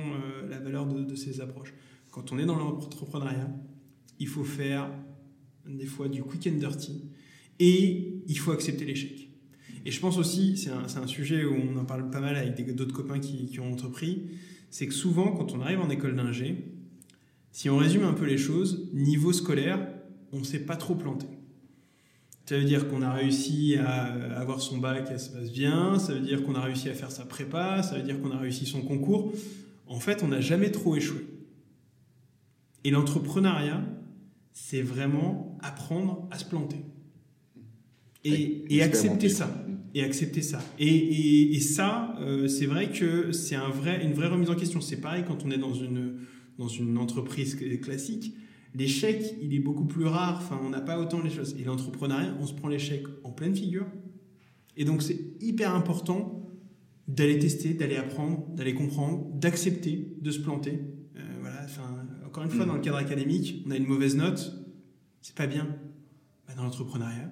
[0.50, 1.74] la valeur de, de ces approches.
[2.12, 3.50] Quand on est dans l'entrepreneuriat,
[4.20, 4.90] il faut faire
[5.68, 7.04] des fois du quick and dirty,
[7.60, 9.30] et il faut accepter l'échec.
[9.86, 12.76] Et je pense aussi, c'est un, un, sujet où on en parle pas mal avec
[12.76, 14.24] d'autres copains qui, qui, ont entrepris,
[14.70, 16.58] c'est que souvent quand on arrive en école d'ingé,
[17.52, 19.88] si on résume un peu les choses, niveau scolaire,
[20.32, 21.28] on ne s'est pas trop planté.
[22.48, 24.06] Ça veut dire qu'on a réussi à
[24.40, 27.12] avoir son bac, ça se passe bien, ça veut dire qu'on a réussi à faire
[27.12, 29.34] sa prépa, ça veut dire qu'on a réussi son concours.
[29.86, 31.28] En fait, on n'a jamais trop échoué.
[32.86, 33.84] Et l'entrepreneuriat,
[34.54, 36.78] c'est vraiment apprendre à se planter.
[38.24, 39.54] Et, accepter ça.
[39.94, 40.62] Et accepter ça.
[40.80, 44.80] Et, ça, euh, c'est vrai que c'est un vrai, une vraie remise en question.
[44.80, 46.20] C'est pareil quand on est dans une,
[46.58, 48.34] dans une entreprise classique.
[48.76, 50.38] L'échec, il est beaucoup plus rare.
[50.38, 51.56] Enfin, on n'a pas autant les choses.
[51.60, 53.86] Et l'entrepreneuriat, on se prend l'échec en pleine figure.
[54.76, 56.48] Et donc, c'est hyper important
[57.08, 60.82] d'aller tester, d'aller apprendre, d'aller comprendre, d'accepter de se planter.
[61.16, 61.62] Euh, voilà.
[61.64, 62.70] Enfin, encore une fois, mm.
[62.70, 64.54] dans le cadre académique, on a une mauvaise note,
[65.22, 65.68] c'est pas bien.
[66.48, 67.32] Bah, dans l'entrepreneuriat,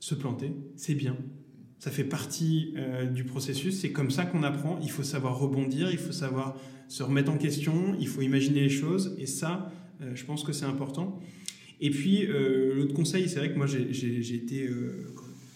[0.00, 1.16] se planter, c'est bien.
[1.78, 4.78] Ça fait partie euh, du processus, c'est comme ça qu'on apprend.
[4.82, 6.56] Il faut savoir rebondir, il faut savoir
[6.88, 9.70] se remettre en question, il faut imaginer les choses, et ça,
[10.14, 11.20] je pense que c'est important.
[11.80, 14.68] Et puis, euh, l'autre conseil, c'est vrai que moi, j'ai été,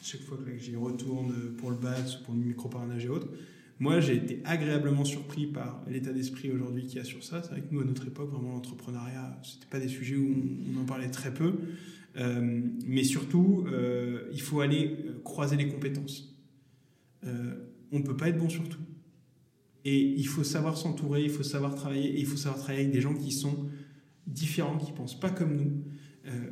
[0.03, 3.28] chaque fois que j'y retourne pour le BATS ou pour le microparrainage et autres,
[3.82, 7.43] moi, j'ai été agréablement surpris par l'état d'esprit aujourd'hui qu'il y a sur ça.
[7.43, 10.36] C'est vrai que nous, à notre époque, vraiment, l'entrepreneuriat, ce n'était pas des sujets où
[10.76, 11.55] on, en parlait très peu.
[12.16, 16.32] Euh, mais surtout, euh, il faut aller euh, croiser les compétences.
[17.24, 18.80] on ne peut pas être bon sur tout.
[19.84, 22.93] Et il faut savoir s'entourer, il faut savoir travailler, et il faut savoir travailler avec
[22.93, 23.68] des gens qui sont
[24.26, 25.84] différents, qui ne pensent pas comme nous.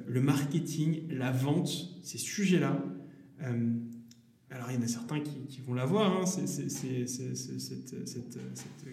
[0.07, 2.83] le marketing, la vente, ces sujets-là,
[4.53, 6.47] alors il y en a certains qui, vont l'avoir, hein, cette,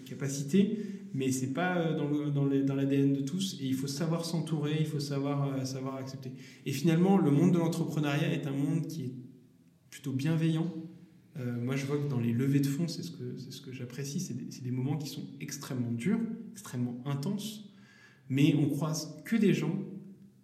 [0.04, 0.78] capacité,
[1.14, 5.00] mais c'est pas euh, dans, l'ADN de tous, et il faut savoir s'entourer, il faut
[5.00, 6.30] savoir, euh, accepter.
[6.64, 9.12] Et finalement, le monde de l'entrepreneuriat est un monde qui est
[9.90, 10.72] plutôt bienveillant.
[11.38, 14.20] Euh, moi, je vois que dans les levées de fonds, c'est ce que, ce j'apprécie,
[14.20, 16.20] c'est des, moments qui sont extrêmement durs,
[16.52, 17.67] extrêmement intenses,
[18.28, 19.76] mais on croise que des gens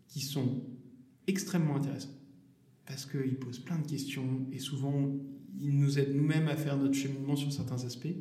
[0.09, 0.63] qui sont
[1.27, 2.15] extrêmement intéressants
[2.87, 5.13] parce qu'ils posent plein de questions et souvent
[5.61, 8.15] ils nous aident nous-mêmes à faire notre cheminement sur certains aspects.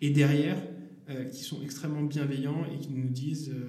[0.00, 0.56] Et derrière,
[1.10, 3.68] euh, qui sont extrêmement bienveillants et qui nous disent euh,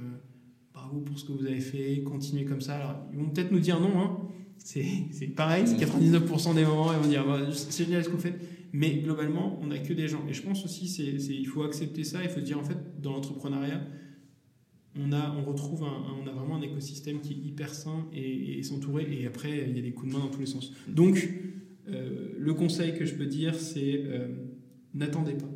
[0.73, 2.75] bravo pour ce que vous avez fait, continuez comme ça.
[2.75, 4.17] Alors, ils vont peut-être nous dire non, hein.
[4.57, 8.21] c'est pareil, c'est 99% des moments, ils vont dire bah, c'est génial ce que vous
[8.21, 8.39] faites.
[8.73, 10.21] Mais globalement, on n'a que des gens.
[10.29, 12.77] Et je pense aussi, c'est il faut accepter ça, il faut se dire en fait,
[13.01, 13.81] dans l'entrepreneuriat,
[14.99, 18.61] on, a, on retrouve un, on a vraiment un écosystème qui est hyper sain et,
[18.63, 19.07] s'entourer.
[19.11, 20.71] Et après, il y a des coups de main dans tous les sens.
[20.87, 21.29] Donc,
[21.87, 24.27] euh, le conseil que je peux dire, c'est euh,
[24.93, 25.49] n'attendez pas.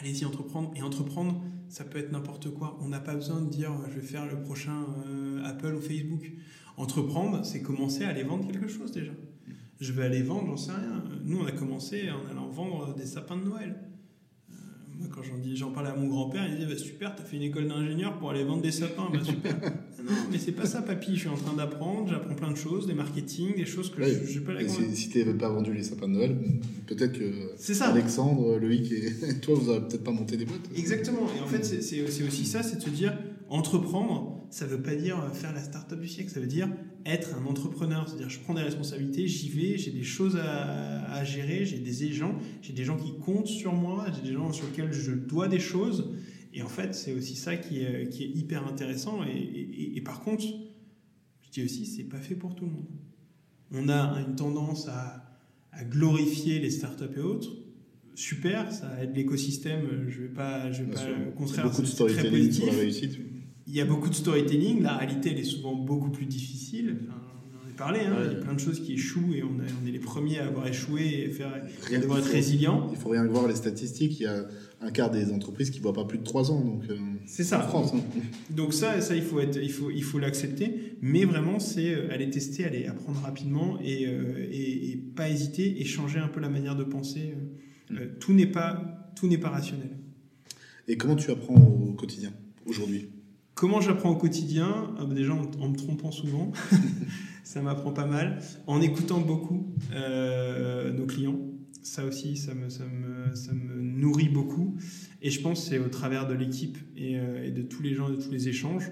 [0.00, 0.72] Allez-y entreprendre.
[0.76, 2.78] Et entreprendre, ça peut être n'importe quoi.
[2.80, 6.32] On n'a pas besoin de dire je vais faire le prochain euh, Apple ou Facebook.
[6.76, 9.12] Entreprendre, c'est commencer à aller vendre quelque chose déjà.
[9.80, 11.04] Je vais aller vendre, j'en sais rien.
[11.24, 13.76] Nous, on a commencé en allant vendre des sapins de Noël.
[14.96, 17.36] Moi, quand j'en, dis, j'en parlais à mon grand-père, il disait bah, Super, t'as fait
[17.36, 19.08] une école d'ingénieur pour aller vendre des sapins.
[19.12, 19.54] Bah, super.
[20.04, 21.14] non, mais c'est pas ça, papy.
[21.14, 24.24] Je suis en train d'apprendre, j'apprends plein de choses, des marketing, des choses que je
[24.24, 26.36] j'ai pas la Si, si t'avais pas vendu les sapins de Noël,
[26.86, 27.88] peut-être que c'est ça.
[27.88, 30.68] Alexandre, Loïc et toi, vous aurez peut-être pas monté des boîtes.
[30.76, 31.26] Exactement.
[31.36, 33.18] Et en fait, c'est, c'est aussi ça c'est de se dire
[33.48, 36.68] entreprendre, ça veut pas dire faire la start-up du siècle, ça veut dire
[37.06, 38.08] être un entrepreneur.
[38.08, 42.12] C'est-à-dire, je prends des responsabilités, j'y vais, j'ai des choses à, à gérer, j'ai des
[42.12, 45.48] gens, j'ai des gens qui comptent sur moi, j'ai des gens sur lesquels je dois
[45.48, 46.12] des choses.
[46.52, 49.24] Et en fait, c'est aussi ça qui est, qui est hyper intéressant.
[49.24, 50.44] Et, et, par contre,
[51.42, 52.86] je dis aussi, c'est pas fait pour tout le monde.
[53.72, 55.36] On a une tendance à,
[55.72, 57.50] à glorifier les startups et autres.
[58.14, 60.06] Super, ça aide l'écosystème.
[60.06, 63.18] Je vais pas, je vais pas, au contraire, beaucoup de storytelling sur la réussite
[63.66, 64.82] il y a beaucoup de storytelling.
[64.82, 66.98] La réalité, elle est souvent beaucoup plus difficile.
[67.02, 67.18] Enfin,
[67.52, 68.16] on en a parlé, hein.
[68.24, 70.66] il y a plein de choses qui échouent et on, est les premiers à avoir
[70.66, 72.88] échoué et, faire, à devoir être résilient.
[72.92, 74.20] Il faut rien voir les statistiques.
[74.20, 74.44] Il y a
[74.80, 76.60] un quart des entreprises qui ne voient pas plus de 3 ans.
[76.60, 76.96] Donc, euh,
[77.26, 77.64] c'est ça.
[77.64, 77.92] En France.
[77.94, 78.02] Hein.
[78.50, 80.96] Donc ça, ça il faut être, il faut, il faut l'accepter.
[81.00, 85.80] Mais vraiment, c'est euh, aller tester, aller apprendre rapidement et, euh, et, et, pas hésiter
[85.80, 87.34] et changer un peu la manière de penser.
[87.90, 87.96] Mm.
[88.20, 89.90] tout n'est pas, tout n'est pas rationnel.
[90.86, 92.32] Et comment tu apprends au quotidien
[92.66, 93.08] aujourd'hui?
[93.54, 96.52] Comment j'apprends au quotidien ah, bah, Déjà en, me trompant souvent,
[97.44, 98.40] ça m'apprend pas mal.
[98.66, 101.38] En écoutant beaucoup euh, nos clients,
[101.82, 104.76] ça aussi, ça me, ça, me, ça me, nourrit beaucoup.
[105.22, 107.94] Et je pense que c'est au travers de l'équipe et, euh, et, de tous les
[107.94, 108.90] gens, de tous les échanges.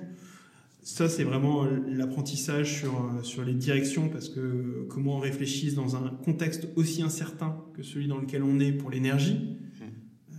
[0.84, 6.08] Ça, c'est vraiment l'apprentissage sur, sur les directions, parce que comment on réfléchisse dans un
[6.08, 9.84] contexte aussi incertain que celui dans lequel on est pour l'énergie, mmh.
[10.32, 10.34] euh,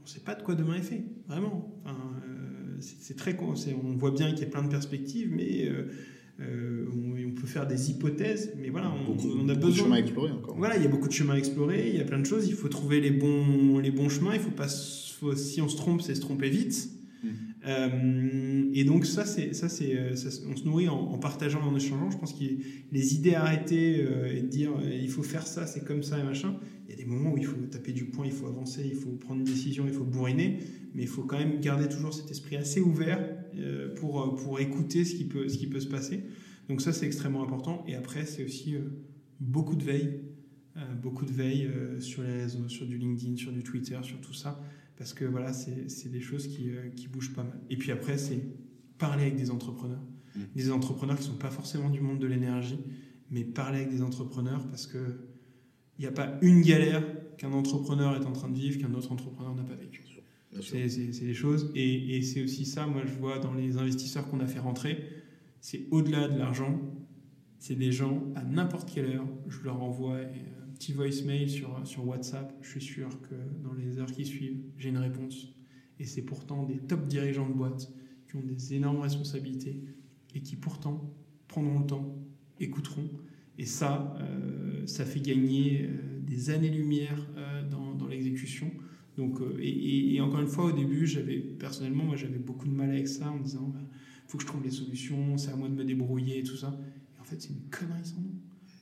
[0.00, 1.74] on ne sait pas de quoi demain est fait, vraiment.
[1.82, 1.96] Enfin,
[2.80, 5.90] c'est très on voit bien qu'il y a plein de perspectives, mais euh,
[6.40, 9.70] euh, on, peut faire des hypothèses, mais voilà, on, on a besoin.
[9.70, 10.56] de chemin à explorer encore.
[10.56, 12.48] Voilà, il y a beaucoup de chemins à explorer, il y a plein de choses,
[12.48, 16.02] il faut trouver les bons, les bons chemins, il faut pas, si on se trompe,
[16.02, 16.90] c'est se tromper vite.
[17.68, 19.96] Euh, et donc ça, c'est ça, c'est
[20.48, 22.10] on se nourrit en, partageant, en échangeant.
[22.10, 22.44] Je pense que
[22.90, 24.00] les idées à arrêter
[24.34, 26.56] et de dire il faut faire ça, c'est comme ça et machin.
[26.86, 28.96] Il y a des moments où il faut taper du poing, il faut avancer, il
[28.96, 30.60] faut prendre une décision, il faut bourriner
[30.94, 33.24] mais il faut quand même garder toujours cet esprit assez ouvert
[33.56, 36.24] euh, pour, euh, pour écouter ce qui, peut, ce qui peut se passer.
[36.68, 37.84] Donc ça, c'est extrêmement important.
[37.86, 38.80] Et après, c'est aussi euh,
[39.40, 40.20] beaucoup de veille,
[41.02, 44.62] beaucoup de veille sur les réseaux, sur du LinkedIn, sur du Twitter, sur tout ça,
[44.98, 47.60] parce que voilà, c'est des choses qui, qui bougent pas mal.
[47.70, 48.40] Et puis après, c'est
[48.98, 50.02] parler avec des entrepreneurs,
[50.34, 50.40] mmh.
[50.56, 52.80] des entrepreneurs qui sont pas forcément du monde de l'énergie,
[53.30, 54.98] mais parler avec des entrepreneurs parce que
[55.98, 57.04] il n'y a pas une galère
[57.36, 60.02] qu'un entrepreneur est en train de vivre qu'un autre entrepreneur n'a pas vécu.
[60.60, 61.70] C'est des choses.
[61.74, 65.04] Et, et c'est aussi ça, moi, je vois dans les investisseurs qu'on a fait rentrer,
[65.60, 66.80] c'est au-delà de l'argent,
[67.58, 72.06] c'est des gens, à n'importe quelle heure, je leur envoie un petit voicemail sur, sur
[72.06, 75.52] WhatsApp, je suis sûr que dans les heures qui suivent, j'ai une réponse.
[75.98, 77.92] Et c'est pourtant des top dirigeants de boîte
[78.28, 79.82] qui ont des énormes responsabilités
[80.36, 81.12] et qui pourtant
[81.48, 82.16] prendront le temps,
[82.60, 83.10] écouteront.
[83.58, 88.70] Et ça, euh, ça fait gagner euh, des années-lumière euh, dans, dans l'exécution.
[89.16, 93.08] Donc, et, encore une fois, au début, j'avais personnellement, moi, j'avais beaucoup de mal avec
[93.08, 93.88] ça en disant, il bah,
[94.28, 96.78] faut que je trouve les solutions, c'est à moi de me débrouiller et tout ça.
[97.16, 98.30] Et en fait, c'est une connerie sans nom.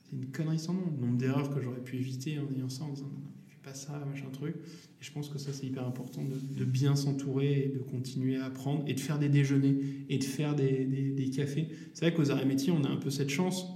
[0.09, 0.91] C'est une connerie sans nom.
[0.95, 3.73] Le nombre d'erreurs que j'aurais pu éviter en disant ça, en disant, non, fais pas
[3.73, 4.55] ça, machin truc.
[4.55, 8.45] Et je pense que ça, c'est hyper important de, bien s'entourer et de continuer à
[8.45, 9.77] apprendre et de faire des déjeuners
[10.09, 11.69] et de faire des, des, cafés.
[11.93, 13.67] C'est vrai qu'aux arts métiers, on a un peu cette chance,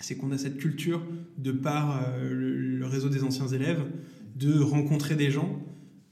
[0.00, 1.02] c'est qu'on a cette culture
[1.36, 3.84] de par euh, le réseau des anciens élèves
[4.36, 5.62] de rencontrer des gens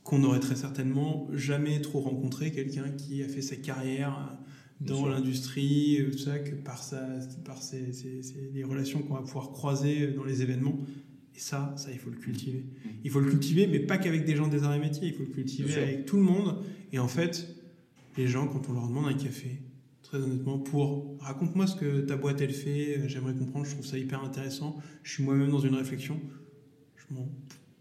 [0.03, 4.39] qu'on n'aurait très certainement jamais trop rencontré quelqu'un qui a fait sa carrière
[4.81, 7.01] dans l'industrie, tout ça, que par, sa,
[7.45, 7.93] par ses,
[8.53, 10.79] les relations qu'on va pouvoir croiser dans les événements.
[11.35, 12.61] Et ça, ça, il faut le cultiver.
[12.61, 12.89] Mmh.
[13.05, 15.23] Il faut le cultiver, mais pas qu'avec des gens des arts et métiers, il faut
[15.23, 16.63] le cultiver avec tout le monde.
[16.93, 17.55] Et en fait,
[18.17, 19.61] les gens, quand on leur demande un café,
[20.03, 23.99] très honnêtement, pour raconte-moi ce que ta boîte elle fait, j'aimerais comprendre, je trouve ça
[23.99, 26.21] hyper intéressant, je suis moi-même dans une réflexion,
[26.97, 27.29] je m'en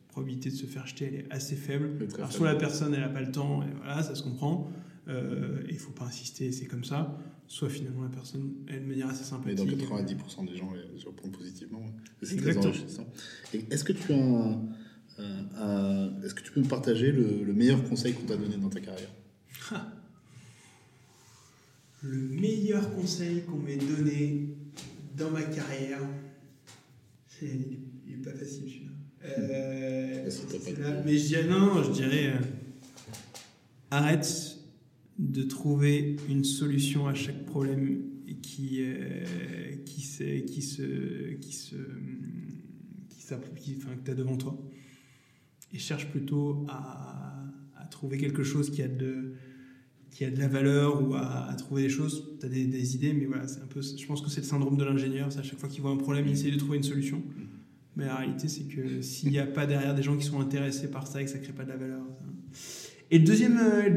[0.08, 2.08] probabilité de se faire jeter, elle est assez faible.
[2.16, 4.72] Alors, soit la personne, elle n'a pas le temps, et voilà, ça se comprend.
[5.08, 7.18] Euh, il ne faut pas insister, c'est comme ça.
[7.47, 9.60] Soit finalement, la personne, elle de manière assez sympathique.
[9.60, 11.86] Mais dans 90% des gens, se reprend positivement.
[12.24, 13.06] C'est très enrichissant.
[13.53, 14.60] Est-ce que tu as
[16.24, 19.12] est-ce que tu peux me partager le, meilleur conseil qu'on t'a donné dans ta carrière?
[22.01, 24.49] Le meilleur conseil qu'on m'ait donné
[25.18, 26.01] dans ma carrière,
[27.28, 27.47] c'est-
[28.08, 28.91] il n'est pas facile celui-là.
[29.38, 30.30] Euh,
[31.06, 32.39] mais je dirais, non, je dirais, euh,
[33.89, 34.55] arrête
[35.18, 38.01] de trouver une solution à chaque problème
[38.41, 41.76] qui, euh, qui, se, qui se, qui se,
[43.55, 44.57] qui enfin, que tu as devant toi.
[45.74, 47.32] Et cherche plutôt à,
[47.91, 49.36] trouver quelque chose qui a de,
[50.11, 52.38] qui a de la valeur ou à, trouver des choses.
[52.39, 54.78] Tu as des, idées, mais voilà, c'est un peu, je pense que c'est le syndrome
[54.78, 55.32] de l'ingénieur.
[55.32, 57.22] C'est à chaque fois qu'il voit un problème, il essaie de trouver une solution.
[57.95, 60.91] Mais la réalité, c'est que s'il n'y a pas derrière des gens qui sont intéressés
[60.91, 62.03] par ça et que ça ne crée pas de la valeur.
[63.12, 63.89] Et le deuxième, euh,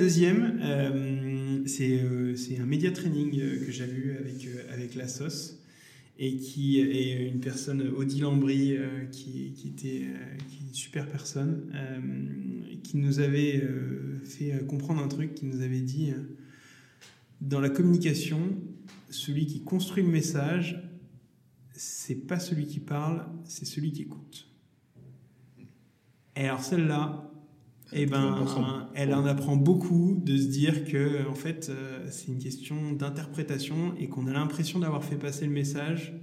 [0.63, 3.31] euh, c'est euh, c'est un média training
[3.65, 5.07] que j'avais eu avec, avec la
[6.21, 8.77] et qui est une personne, Odile Lambry,
[9.13, 11.71] qui, était une super personne,
[12.83, 13.63] qui nous avait
[14.25, 16.13] fait comprendre un truc, qui nous avait dit
[17.41, 18.41] dans la communication,
[19.11, 20.83] celui qui construit le message,
[21.73, 24.49] c'est pas celui qui parle, c'est celui qui écoute.
[26.35, 27.28] Et alors celle-là,
[27.93, 28.89] eh ben, important.
[28.95, 33.95] elle en apprend beaucoup de se dire que en fait, euh, c'est une question d'interprétation
[33.99, 36.15] et qu'on a l'impression d'avoir fait passer le message,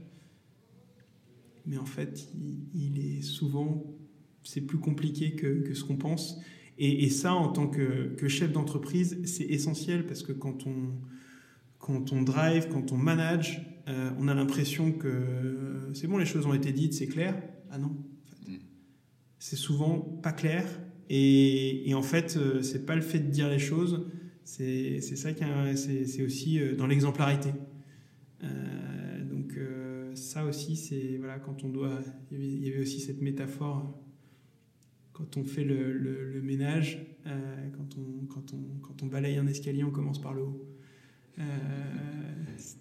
[1.66, 3.84] mais en fait, il, il est souvent,
[4.44, 6.40] c'est plus compliqué que, que ce qu'on pense.
[6.78, 10.94] Et, et ça, en tant que, que chef d'entreprise, c'est essentiel parce que quand on,
[11.80, 16.26] quand on drive, quand on manage, euh, on a l'impression que euh, c'est bon, les
[16.26, 17.42] choses ont été dites, c'est clair.
[17.70, 18.52] Ah non, en fait.
[18.52, 18.60] Mm.
[19.40, 20.66] c'est souvent pas clair.
[21.10, 24.06] Et, en fait, euh, c'est pas le fait de dire les choses,
[24.44, 27.50] c'est ça qui est- c'est aussi euh, dans l'exemplarité.
[28.44, 29.58] Euh, donc
[30.16, 32.00] ça aussi, c'est voilà quand on doit.
[32.32, 34.02] Il y avait, aussi cette métaphore
[35.14, 39.92] quand on fait le, ménage, quand, on, quand, on, quand on balaye un escalier, on
[39.92, 40.68] commence par le haut.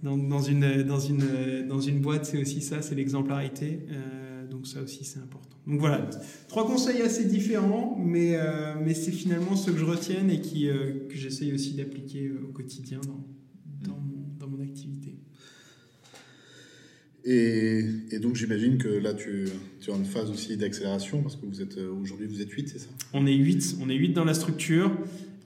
[0.02, 3.86] Dans, une, dans, une, dans une boîte, c'est aussi ça, c'est l'exemplarité.
[4.50, 5.53] Donc ça aussi, c'est important.
[5.66, 6.10] Donc voilà,
[6.48, 10.68] trois conseils assez différents, mais, euh, mais c'est finalement ceux que je retienne et qui,
[10.68, 13.24] euh, que j'essaye aussi d'appliquer euh, au quotidien dans,
[13.80, 15.16] dans, mon, dans mon activité.
[17.24, 19.46] Et, et donc j'imagine que là tu,
[19.80, 22.80] tu es en phase aussi d'accélération parce que vous êtes aujourd'hui vous êtes 8, c'est
[22.80, 22.88] ça?
[23.14, 24.94] On est 8, on est 8 dans la structure.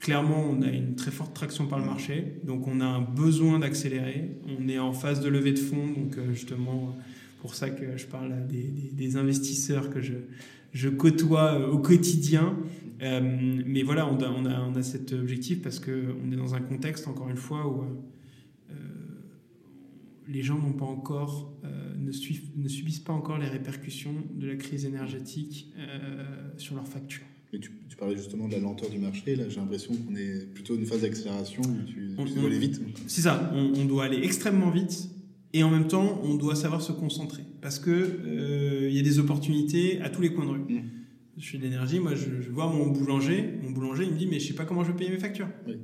[0.01, 3.59] Clairement, on a une très forte traction par le marché, donc on a un besoin
[3.59, 4.31] d'accélérer.
[4.47, 6.97] On est en phase de levée de fonds, donc justement,
[7.39, 10.13] pour ça que je parle des, des- des investisseurs que je,
[10.73, 12.57] je côtoie euh, au quotidien.
[13.01, 16.53] Euh, mais voilà, on a, on, a, on a cet objectif parce qu'on est dans
[16.55, 18.73] un contexte, encore une fois, où euh,
[20.27, 24.47] les gens n'ont pas encore, euh, ne, suivent- ne subissent pas encore les répercussions de
[24.47, 25.73] la crise énergétique
[26.57, 27.23] sur leurs factures.
[27.51, 30.45] Mais tu, tu parlais justement de la lenteur du marché, là j'ai l'impression qu'on est
[30.53, 32.79] plutôt une phase d'accélération tu, On- dois aller vite.
[33.07, 35.09] C'est ça, on, on doit aller extrêmement vite
[35.53, 39.03] et en même temps, on doit savoir se concentrer parce que euh, il y a
[39.03, 40.59] des opportunités à tous les coins de rue.
[40.59, 40.81] Mm.
[41.37, 44.27] Je suis de l'énergie, moi je, je vois mon boulanger, mon boulanger il me dit
[44.27, 45.47] mais je sais pas comment je vais payer mes factures.
[45.67, 45.77] Oui.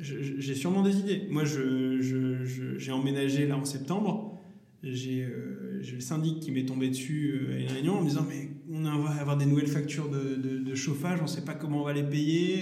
[0.00, 1.22] J'ai sûrement des idées.
[1.30, 4.38] Moi je- je- je- j'ai emménagé là en septembre.
[4.82, 8.26] J'ai euh, le syndic qui m'est tombé dessus euh, à une réunion en me disant
[8.28, 11.80] mais on va avoir des nouvelles factures de, de- de chauffage, on sait pas comment
[11.82, 12.60] on va les payer.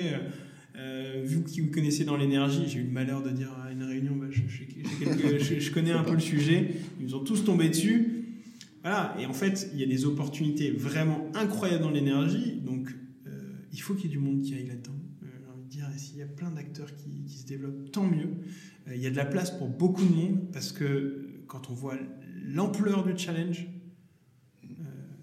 [0.76, 3.82] Euh, vous qui vous connaissez dans l'énergie, j'ai eu le malheur de dire à une
[3.82, 8.22] réunion, bah, je, connais un peu le sujet, ils nous ont tous tombé dessus.
[8.82, 12.90] Voilà, et en fait, il y a des opportunités vraiment incroyables dans l'énergie, donc
[13.26, 13.30] euh,
[13.72, 14.98] il faut qu'il y ait du monde qui aille là-dedans.
[15.22, 18.30] Euh, j'ai envie de dire, s'il y a plein d'acteurs qui, se développent, tant mieux.
[18.88, 21.74] Euh, il y a de la place pour beaucoup de monde, parce que quand on
[21.74, 21.96] voit
[22.44, 23.68] l'ampleur du challenge,
[24.64, 24.68] euh,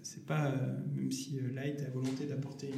[0.02, 0.54] c'est pas,
[0.94, 2.70] même si Light a volonté d'apporter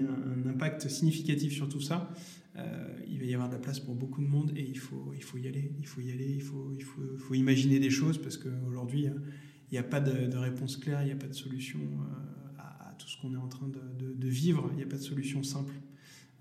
[0.00, 2.12] un impact significatif sur tout ça,
[2.58, 5.12] euh, il va y avoir de la place pour beaucoup de monde et il faut,
[5.14, 7.90] il faut y aller, il faut y aller, il faut, il faut, faut imaginer des
[7.90, 11.34] choses parce qu'aujourd'hui, il n'y a pas de, réponse claire, il n'y a pas de
[11.34, 14.82] solution euh, à, tout ce qu'on est en train de, de- de vivre, il n'y
[14.82, 15.74] a pas de solution simple.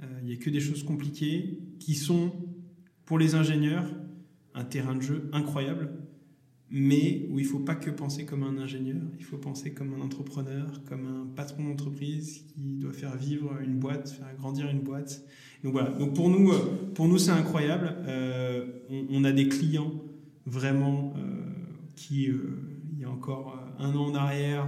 [0.01, 2.31] Euh, Il n'y a que des choses compliquées qui sont,
[3.05, 3.85] pour les ingénieurs,
[4.53, 5.89] un terrain de jeu incroyable,
[6.69, 9.93] mais où il ne faut pas que penser comme un ingénieur, il faut penser comme
[9.93, 14.81] un entrepreneur, comme un patron d'entreprise qui doit faire vivre une boîte, faire grandir une
[14.81, 15.23] boîte.
[15.65, 16.59] Donc voilà, donc pour nous, euh,
[16.93, 17.95] pour nous c'est incroyable.
[18.07, 19.91] Euh, on, on a des clients
[20.45, 21.21] vraiment euh,
[21.95, 22.37] qui, euh,
[22.93, 24.67] il y a encore un an en arrière,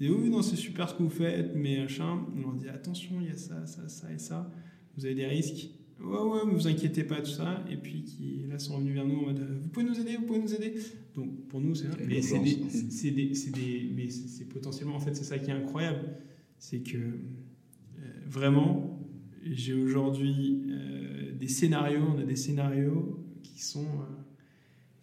[0.00, 2.18] disaient oui, non, c'est super ce que vous faites, mais machin.
[2.36, 4.50] On leur dit attention, il y a ça, ça, ça et ça.
[4.96, 5.68] Vous avez des risques.
[6.02, 7.62] Ouais, ouais, mais vous inquiétez pas, tout ça.
[7.70, 10.24] Et puis qui, là, sont revenus vers nous en mode Vous pouvez nous aider, vous
[10.26, 10.74] pouvez nous aider.
[11.14, 12.56] Donc pour nous, c'est mais c'est des,
[13.26, 16.00] des, des- mais c'est potentiellement, en fait, c'est ça qui est incroyable.
[16.58, 16.98] C'est que
[18.26, 18.99] vraiment,
[19.42, 23.86] j'ai aujourd'hui euh, des scénarios, on a des scénarios qui sont,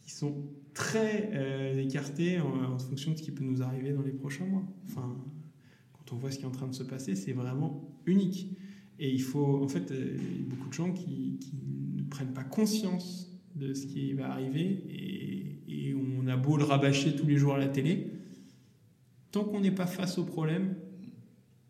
[0.01, 1.31] qui sont très
[1.79, 4.63] écartés en, fonction de ce qui peut nous arriver dans les prochains mois.
[4.85, 5.17] Enfin,
[5.93, 8.55] quand on voit ce qui est en train de se passer, c'est vraiment unique.
[8.99, 11.55] Et il faut, en fait, y a beaucoup de gens qui, qui,
[11.95, 16.63] ne prennent pas conscience de ce qui va arriver et, et, on a beau le
[16.63, 18.11] rabâcher tous les jours à la télé,
[19.31, 20.75] tant qu'on n'est pas face au problème,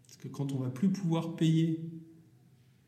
[0.04, 1.80] parce que quand on va plus pouvoir payer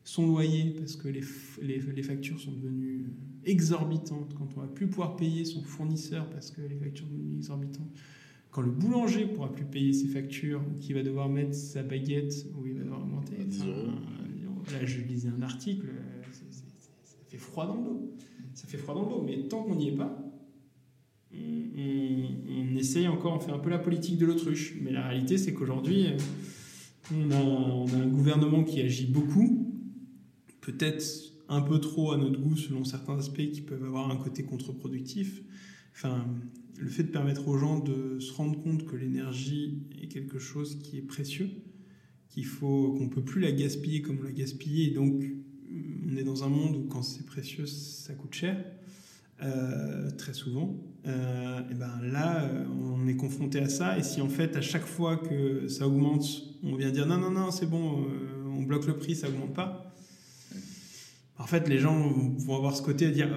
[0.09, 1.21] son loyer parce que les,
[1.61, 3.05] les, les, factures sont devenues
[3.45, 7.37] exorbitantes, quand on va plus pouvoir payer son fournisseur parce que les factures sont devenues
[7.37, 7.91] exorbitantes,
[8.49, 12.33] quand le boulanger pourra plus payer ses factures ou qu'il va devoir mettre sa baguette
[12.55, 13.35] où il va devoir augmenter.
[13.37, 15.89] là, je lisais un article,
[17.03, 18.15] ça fait froid dans le dos.
[18.55, 20.19] Ça fait froid dans le dos, mais tant qu'on n'y est pas,
[21.31, 24.73] on, on, on, essaye encore, on fait un peu la politique de l'autruche.
[24.81, 26.07] Mais la réalité, c'est qu'aujourd'hui,
[27.13, 29.68] on a, on a un gouvernement qui agit beaucoup,
[30.61, 31.03] peut-être
[31.47, 35.41] un peu trop à notre goût selon certains aspects qui peuvent avoir un côté contre-productif.
[35.95, 36.25] Enfin,
[36.79, 40.79] le fait de permettre aux gens de se rendre compte que l'énergie est quelque chose
[40.81, 41.49] qui est précieux,
[42.29, 45.23] qu'il faut qu'on peut plus la gaspiller comme on l'a gaspillé, et donc
[46.07, 48.63] on est dans un monde où quand c'est précieux, ça coûte cher,
[49.41, 50.77] euh, très souvent.
[51.05, 52.49] Euh, et ben là,
[52.81, 56.25] on est confronté à ça, et si en fait à chaque fois que ça augmente,
[56.63, 59.53] on vient dire non non non c'est bon, euh, on bloque le prix, ça augmente
[59.53, 59.88] pas.
[61.39, 61.97] En fait, les gens
[62.37, 63.29] vont avoir ce côté à dire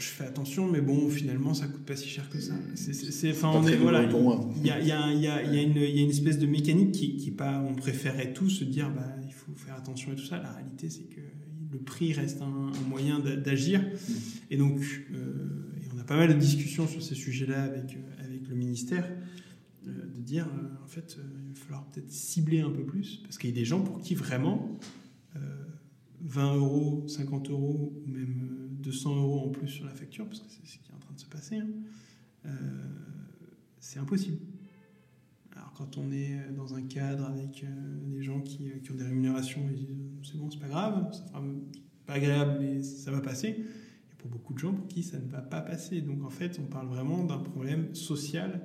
[0.00, 2.54] je fais attention, mais bon, finalement, ça coûte pas si cher que ça.
[2.74, 5.76] C'est, enfin, on est, voilà, il y a, y, a, y, a, y, a une,
[5.76, 9.14] y a une espèce de mécanique qui, qui pas, on préférait tous se dire, bah,
[9.26, 10.38] il faut faire attention et tout ça.
[10.38, 11.20] La réalité, c'est que
[11.70, 13.84] le prix reste un, un moyen d'agir.
[14.50, 14.80] Et donc,
[15.12, 19.06] euh, et on a pas mal de discussions sur ces sujets-là avec, avec le ministère,
[19.86, 23.36] euh, de dire, euh, en fait, il va falloir peut-être cibler un peu plus, parce
[23.36, 24.78] qu'il y a des gens pour qui vraiment,
[26.22, 30.50] 20 euros, 50 euros, ou même 200 euros en plus sur la facture, parce que
[30.50, 31.68] c'est ce qui est en train de se passer, hein,
[32.46, 32.50] euh,
[33.78, 34.38] c'est impossible.
[35.56, 37.68] Alors quand on est dans un cadre avec euh,
[38.06, 41.42] des gens qui, ont des rémunérations, ils disent c'est bon, c'est pas grave, ça fera
[42.06, 43.48] pas agréable, mais ça va passer.
[43.48, 46.00] Et pour beaucoup de gens pour qui ça ne va pas passer.
[46.02, 48.62] Donc en fait, on parle vraiment d'un problème social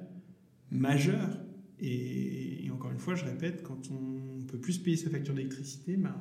[0.71, 1.39] majeur.
[1.79, 5.97] Et, et, encore une fois, je répète, quand on peut plus payer sa facture d'électricité,
[5.97, 6.15] ben,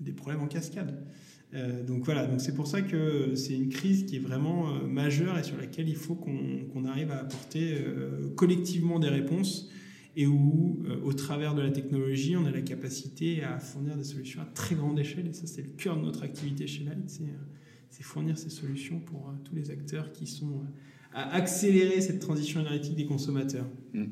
[0.00, 1.06] des problèmes en cascade.
[1.54, 4.86] Euh, donc voilà, donc c'est pour ça que c'est une crise qui est vraiment euh,
[4.86, 9.70] majeure et sur laquelle il faut qu'on qu arrive à apporter euh, collectivement des réponses
[10.16, 14.42] et où, au travers de la technologie, on a la capacité à fournir des solutions
[14.42, 15.28] à très grande échelle.
[15.28, 17.08] Et ça, c'est le cœur de notre activité chez Light,
[17.90, 20.62] c'est fournir ces solutions pour tous les acteurs qui sont
[21.14, 23.66] à accélérer cette transition énergétique des consommateurs.
[23.94, 24.06] Mmh.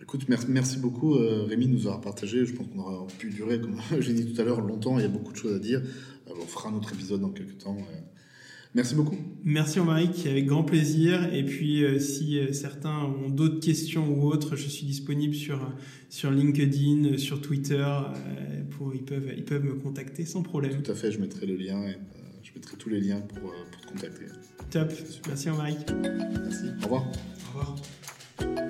[0.00, 2.46] Écoute, merci, beaucoup euh, Rémi de nous avoir partagé.
[2.46, 4.98] Je pense qu'on aura pu durer, comme j'ai dit tout à l'heure, longtemps.
[4.98, 5.82] Il y a beaucoup de choses à dire.
[6.28, 7.76] Euh, on fera un autre épisode dans quelques temps.
[8.74, 9.16] Merci beaucoup.
[9.44, 11.32] Merci Romaric, avec grand plaisir.
[11.34, 15.58] Et puis euh, si certains ont d'autres questions ou autres, je suis disponible sur,
[16.10, 17.86] sur LinkedIn, sur Twitter.
[18.70, 20.82] pour, ils, peuvent, ils peuvent me contacter sans problème.
[20.82, 21.96] Tout à fait, je mettrai le lien et
[22.42, 24.26] je mettrai tous les liens pour, pour te contacter.
[24.70, 24.92] Top,
[25.26, 25.78] merci Romaric.
[25.90, 27.04] Merci, au revoir.
[27.54, 28.67] Au revoir.